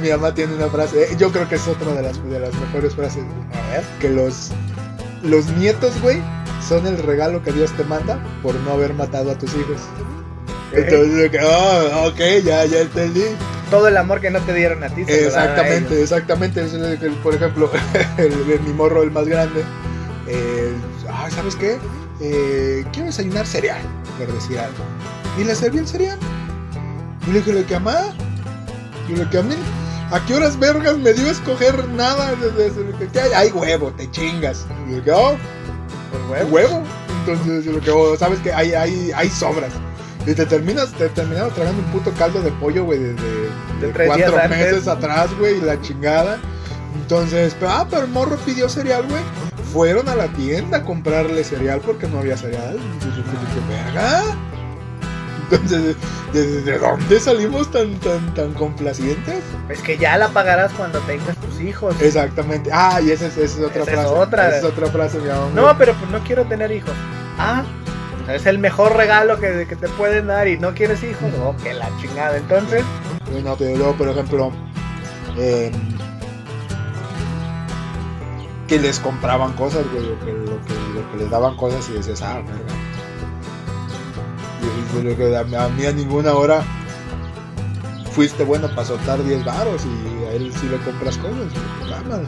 [0.00, 2.54] mi mamá tiene una frase, eh, yo creo que es otra de las, de las
[2.54, 3.24] mejores frases.
[3.52, 3.84] A ver.
[4.00, 4.50] que los,
[5.24, 6.22] los nietos, güey,
[6.68, 9.78] son el regalo que Dios te manda por no haber matado a tus hijos.
[10.72, 13.24] Entonces, de que, ah, ok, ya, ya entendí.
[13.70, 15.04] todo el amor que no te dieron a ti.
[15.04, 17.10] se lo dan a Exactamente, exactamente.
[17.24, 17.72] Por ejemplo,
[18.18, 19.64] el, el- mi morro, el más grande.
[20.28, 20.72] eh,
[21.10, 21.76] ah, ¿Sabes qué?
[22.24, 23.80] Eh, quiero desayunar cereal,
[24.18, 24.84] por decir algo.
[25.38, 26.18] Y le serví el cereal.
[27.26, 27.98] Y le dije, ¿lo que amá?
[29.08, 29.54] Y le dije, a mí,
[30.10, 32.32] ¿a qué horas vergas me dio a escoger nada?
[32.36, 33.32] Desde, desde que, ¿qué hay?
[33.32, 34.66] Hay huevo, te chingas.
[34.86, 35.34] Y le dije, oh,
[36.28, 36.76] Por ¿Hay huevo.
[36.76, 36.82] huevo.
[37.26, 39.72] Entonces, lo que oh, sabes que hay, hay, hay sobras.
[40.26, 44.36] Y te terminas, te terminamos tragando un puto caldo de pollo, güey, de, de- cuatro
[44.38, 44.50] antes.
[44.50, 46.38] meses atrás, güey, y la chingada.
[46.94, 49.22] Entonces, pero, ah, pero el morro pidió cereal, güey.
[49.72, 52.78] Fueron a la tienda a comprarle cereal porque no había cereal.
[53.68, 54.22] Verga.
[55.50, 55.96] Entonces,
[56.32, 59.42] ¿de, de dónde salimos tan, tan, tan complacientes?
[59.68, 61.94] Es que ya la pagarás cuando tengas tus hijos.
[62.00, 62.70] Exactamente.
[62.72, 64.14] Ah, y esa es, esa es otra Esa es frase.
[64.14, 64.48] otra.
[64.48, 65.50] Esa es otra frase, mi amor.
[65.54, 66.92] No, pero pues no quiero tener hijos.
[67.38, 67.64] Ah,
[68.30, 71.30] es el mejor regalo que, que te pueden dar y no quieres hijos.
[71.42, 72.36] Oh, que la chingada.
[72.36, 72.82] Entonces,
[73.30, 74.52] Sí, no, pero por ejemplo,
[75.38, 75.72] em,
[78.72, 81.92] que les compraban cosas, güey, o que, lo, que, lo que les daban cosas y
[81.92, 82.52] decías, ah, verga.
[84.62, 86.62] Y dice lo que a, mí- a mí a ninguna hora
[88.12, 91.52] fuiste bueno para soltar 10 varos y a él sí le compras cosas.
[91.86, 92.22] cámara.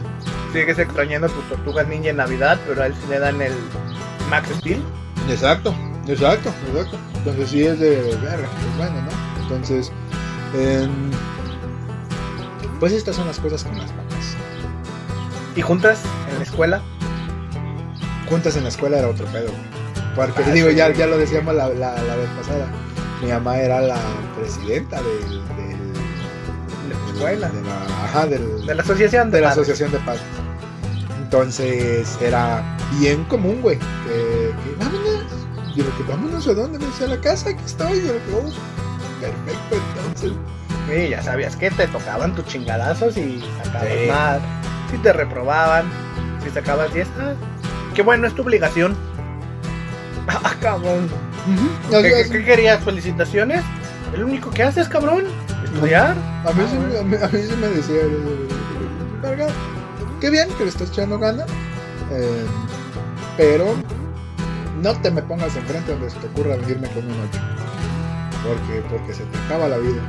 [0.53, 3.53] sigues extrañando tus tortugas ninja en Navidad, pero a él sí le dan el
[4.29, 4.83] Max Steel.
[5.27, 5.73] Exacto,
[6.07, 6.97] exacto, exacto.
[7.15, 9.41] Entonces sí es de verga, pues bueno, ¿no?
[9.43, 9.91] Entonces,
[10.55, 11.09] em,
[12.79, 14.04] pues estas son las cosas las mamás.
[15.55, 16.01] Y juntas
[16.31, 16.81] en la escuela.
[18.29, 19.75] juntas en la escuela era otro pedo, güey.
[20.15, 22.65] Porque Ah, digo, sí, ya, ya lo decíamos la, la, la vez pasada.
[23.21, 23.97] Mi mamá era la
[24.37, 27.49] presidenta del, del- De la escuela.
[27.49, 29.63] de la, ajá, del- De la asociación de, de la padres.
[29.69, 30.23] asociación de padres.
[31.21, 35.23] Entonces era bien común, güey, que, que vámonos.
[35.75, 37.99] Yo lo que vámonos a dónde me decía a la casa, aquí estoy.
[38.01, 40.31] Yo lo que, oh, perfecto, entonces.
[40.89, 44.07] Sí, ya sabías que te tocaban tus chingadazos y sacabas Sí.
[44.07, 44.39] más.
[44.91, 45.85] Si te reprobaban,
[46.43, 47.33] si sacabas 10, ah,
[47.93, 48.95] qué bueno, es tu obligación.
[50.27, 51.07] Ah, cabrón.
[51.91, 52.27] ¿Qué, es.
[52.31, 52.83] qué- qué querías?
[52.83, 53.61] ¿Felicitaciones?
[54.11, 55.25] ¿Es lo único que haces, cabrón?
[55.63, 56.15] ¿Estudiar?
[56.45, 56.99] A mí, sí, bueno.
[56.99, 58.47] a, mí, a mí sí me decía, eh,
[59.21, 59.47] verga,
[60.19, 61.45] qué bien que le estás echando gana,
[62.11, 62.45] eh,
[63.37, 63.75] pero
[64.81, 67.39] no te me pongas enfrente donde se te ocurra venirme con un 8,
[68.43, 70.01] porque, porque se te acaba la vida.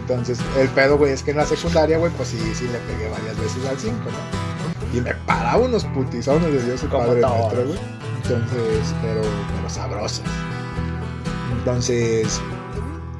[0.00, 3.08] Entonces, el pedo, güey, es que en la secundaria, güey, pues sí, sí le pegué
[3.10, 4.98] varias veces al 5, ¿no?
[4.98, 7.78] Y me paraba unos putizones de Dios y Como Padre nuestro, güey.
[8.22, 10.22] Entonces, pero, pero sabrosas.
[11.58, 12.40] Entonces,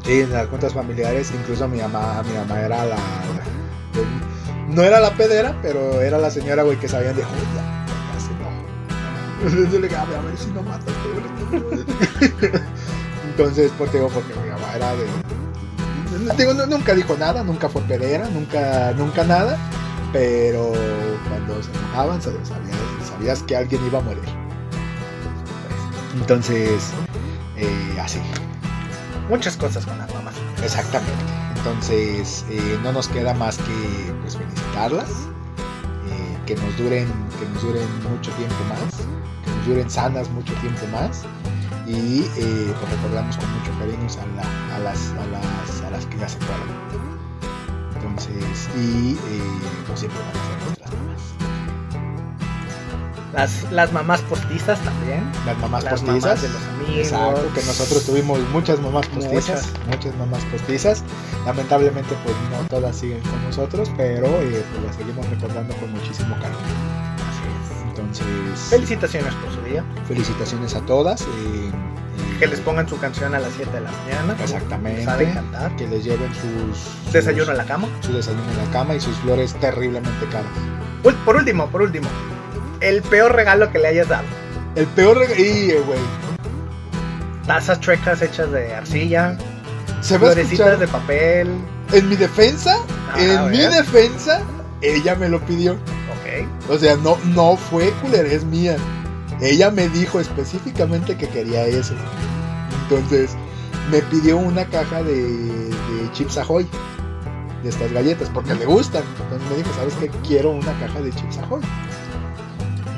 [0.04, 4.98] Sí, en las cuentas familiares, incluso mi mamá, mi mamá era la, la- no era
[4.98, 9.46] la pedera, pero era la señora, güey, que sabían de, ya, ya se no.
[9.46, 12.64] Entonces le dije, a ver, si no mata al pobre niño".
[13.30, 15.04] Entonces, pues digo, porque mi mamá era de,
[16.36, 19.56] digo, no- nunca dijo nada, nunca fue pedera, nunca, nunca nada,
[20.12, 20.72] pero
[21.28, 22.48] cuando se enojaban, sabías,
[23.08, 24.22] sabías que alguien iba a morir.
[26.14, 26.90] Entonces,
[27.56, 28.20] eh, así.
[29.28, 30.34] Muchas cosas con las mamás.
[30.62, 31.14] Exactamente.
[31.56, 37.06] Entonces, eh, no nos queda más que pues, felicitarlas, eh, que nos duren,
[37.38, 38.96] que nos duren mucho tiempo más,
[39.44, 41.22] que nos duren sanas mucho tiempo más
[41.86, 46.06] y eh, pues recordamos con mucho cariño a, la- a las, a, las, a las
[46.06, 46.68] que ya se fueron.
[47.96, 49.42] Entonces, y eh,
[49.86, 51.22] pues siempre van a ser nuestras mamás.
[53.32, 55.30] Las, las mamás postizas también.
[55.46, 56.22] Las mamás las postizas.
[56.22, 57.06] mamás de los amigos.
[57.06, 61.02] Exacto, que nosotros tuvimos muchas mamás postizas, muchas, mamás postizas.
[61.46, 66.34] Lamentablemente, pues no todas siguen con nosotros, pero eh, pues las seguimos recordando con muchísimo
[66.40, 66.58] cariño.
[67.30, 68.60] Así Entonces, es.
[68.68, 69.82] Felicitaciones por su día.
[70.06, 71.22] felicitaciones a todas.
[71.22, 71.70] eh,
[72.42, 74.36] Que les pongan su canción a las 7 de la mañana.
[74.42, 75.04] Exactamente.
[75.04, 75.76] Saben cantar.
[75.76, 77.86] que les lleven sus, sus- Desayuno en la cama.
[78.00, 80.50] su desayuno en la cama y sus flores terriblemente caras.
[81.24, 82.08] Por último, por último.
[82.80, 84.24] El peor regalo que le hayas dado.
[84.74, 86.00] El peor regalo, y eh, güey,
[87.46, 89.36] Tazas chuecas hechas de arcilla.
[90.00, 91.48] se va a Florecitas de papel.
[91.92, 92.76] En mi defensa,
[93.12, 94.40] Ah, a en mi defensa,
[94.80, 95.74] ella me lo pidió.
[95.74, 96.70] Ok.
[96.70, 98.76] O sea, no, no fue culerez mía.
[99.42, 101.94] Ella me dijo específicamente que quería eso.
[102.84, 103.32] Entonces,
[103.90, 105.68] me pidió una caja de,
[106.12, 106.66] Chips Ahoy.
[107.64, 109.02] De estas galletas, porque le gustan.
[109.20, 110.08] Entonces me dijo, ¿sabes qué?
[110.26, 111.60] Quiero una caja de Chips Ahoy.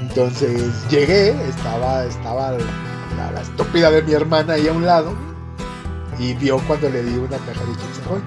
[0.02, 5.14] Entonces llegué, estaba, estaba la, la estúpida de mi hermana ahí a un lado.
[6.18, 8.20] Y vio cuando le di una caja de Chips Ahoy.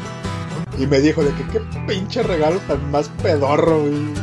[0.79, 4.13] Y me dijo de que qué pinche regalo tan más pedorro, güey.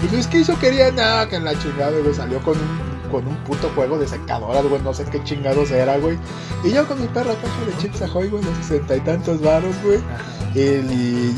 [0.00, 2.14] Pues es que eso quería nada, que en la chingada, güey.
[2.14, 5.98] Salió con un con un puto juego de secadoras, güey, no sé qué chingados era,
[5.98, 6.18] güey.
[6.64, 9.76] Y yo con mi perra caja de chips ahoy, güey, de sesenta y tantos varos,
[9.84, 10.00] güey.
[10.52, 10.60] Y,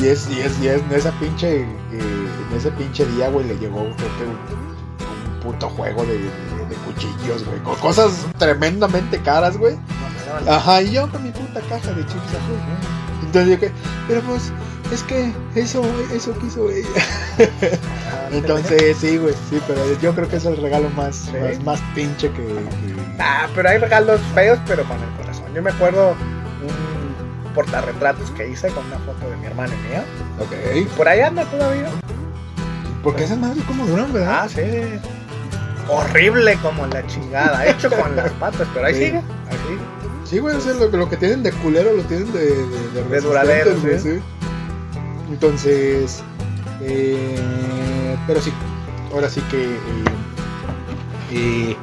[0.02, 3.46] y es, y es, y es, en esa pinche, eh, en ese pinche día, güey,
[3.46, 8.26] le llegó creo que un, un puto juego de, de, de cuchillos, güey, con cosas
[8.38, 9.76] tremendamente caras, güey.
[10.48, 13.26] Ajá, y yo con mi puta caja de chips ahoy, güey.
[13.26, 13.70] Entonces yo que,
[14.08, 14.50] pero pues,
[14.92, 15.82] es que eso,
[16.12, 16.88] eso quiso ella.
[17.38, 21.32] Ah, Entonces, sí, güey, sí, pero yo creo que es el regalo más, Sí.
[21.40, 25.46] más, más pinche que, que- Ah, pero hay regalos feos, pero con el corazón.
[25.54, 30.04] Yo me acuerdo un portarretratos que hice con una foto de mi hermano y mía.
[30.40, 30.88] Ok.
[30.96, 31.88] Por ahí anda todavía.
[33.02, 34.40] Porque esas madres como duran, ¿verdad?
[34.44, 34.60] Ah, sí.
[35.88, 37.66] Horrible como la chingada.
[37.66, 39.04] Hecho con las patas, pero ahí Sí.
[39.06, 39.18] sigue.
[39.18, 39.80] Ahí sigue.
[40.24, 43.20] Sí, güey, o sea, lo, lo que tienen de culero lo tienen de, de, de
[43.20, 44.14] duradero, güey, sí.
[44.16, 44.22] sí.
[45.28, 46.22] Entonces,
[46.82, 48.52] eh, pero sí,
[49.12, 49.78] ahora sí que eh,
[51.32, 51.76] eh,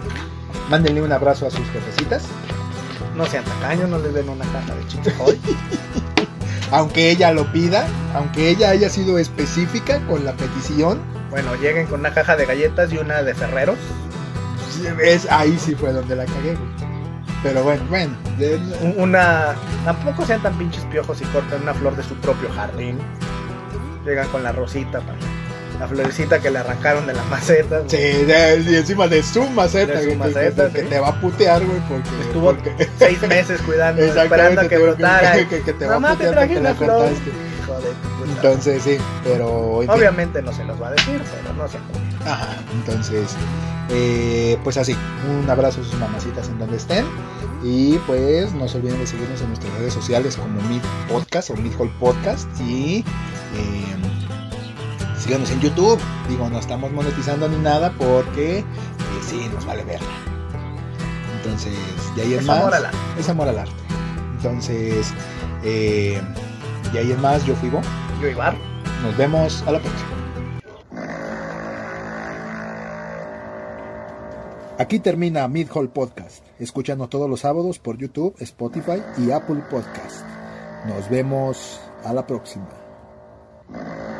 [0.69, 2.23] mándenle un abrazo a sus jefecitas,
[3.15, 5.39] No sean tacaños, no les den una caja de chips hoy.
[6.71, 7.85] aunque ella lo pida,
[8.15, 12.91] aunque ella haya sido específica con la petición, Bueno, lleguen con una caja de galletas
[12.93, 13.77] y una de Ferreros.
[15.03, 16.57] es, ahí sí fue donde la cagué.
[17.43, 18.15] Pero bueno, bueno,
[18.95, 19.53] Una.
[19.83, 22.97] Tampoco sean tan pinches piojos y corten una flor de su propio jardín.
[24.05, 25.01] Llegan con la rosita,
[25.79, 27.83] la florecita que le arrancaron de la maceta.
[27.87, 30.87] Sí, y encima de su maceta, De su maceta, que, sí.
[30.87, 35.33] te va a putear, güey, porque, Estuvo porque- seis meses cuidando, esperando a que brotara.
[35.49, 37.09] que- que te va a Mamá, te putear traje una la flor.
[37.11, 37.87] Hijo de
[38.25, 38.35] puta.
[38.35, 39.49] Entonces, sí, pero.
[39.77, 41.77] Obviamente no se los va a decir, pero no se
[42.29, 43.35] Ajá, entonces,
[43.89, 44.95] eh, pues así,
[45.29, 47.05] un abrazo a sus mamacitas en donde estén.
[47.63, 51.55] Y pues no se olviden de seguirnos en nuestras redes sociales como Mid Podcast o
[51.55, 52.47] Mid Hall Podcast.
[52.61, 53.03] Y
[53.55, 55.99] eh, síganos en YouTube.
[56.29, 58.65] Digo, no estamos monetizando ni nada porque eh,
[59.25, 60.07] sí, nos vale verla.
[61.37, 61.73] Entonces,
[62.15, 62.59] de ahí en Es más.
[62.59, 62.97] amor al arte.
[63.19, 63.73] Es amor al arte.
[64.37, 65.13] Entonces,
[65.63, 66.21] eh,
[66.91, 67.81] de ahí en más, yo fui Bo.
[68.21, 68.55] Yo Ibar.
[69.03, 70.09] Nos vemos a la próxima.
[74.79, 76.43] Aquí termina Mid Hall Podcast.
[76.59, 80.25] Escúchanos todos los sábados por YouTube, Spotify y Apple Podcast.
[80.87, 82.67] Nos vemos a la próxima.
[83.71, 84.12] Uh...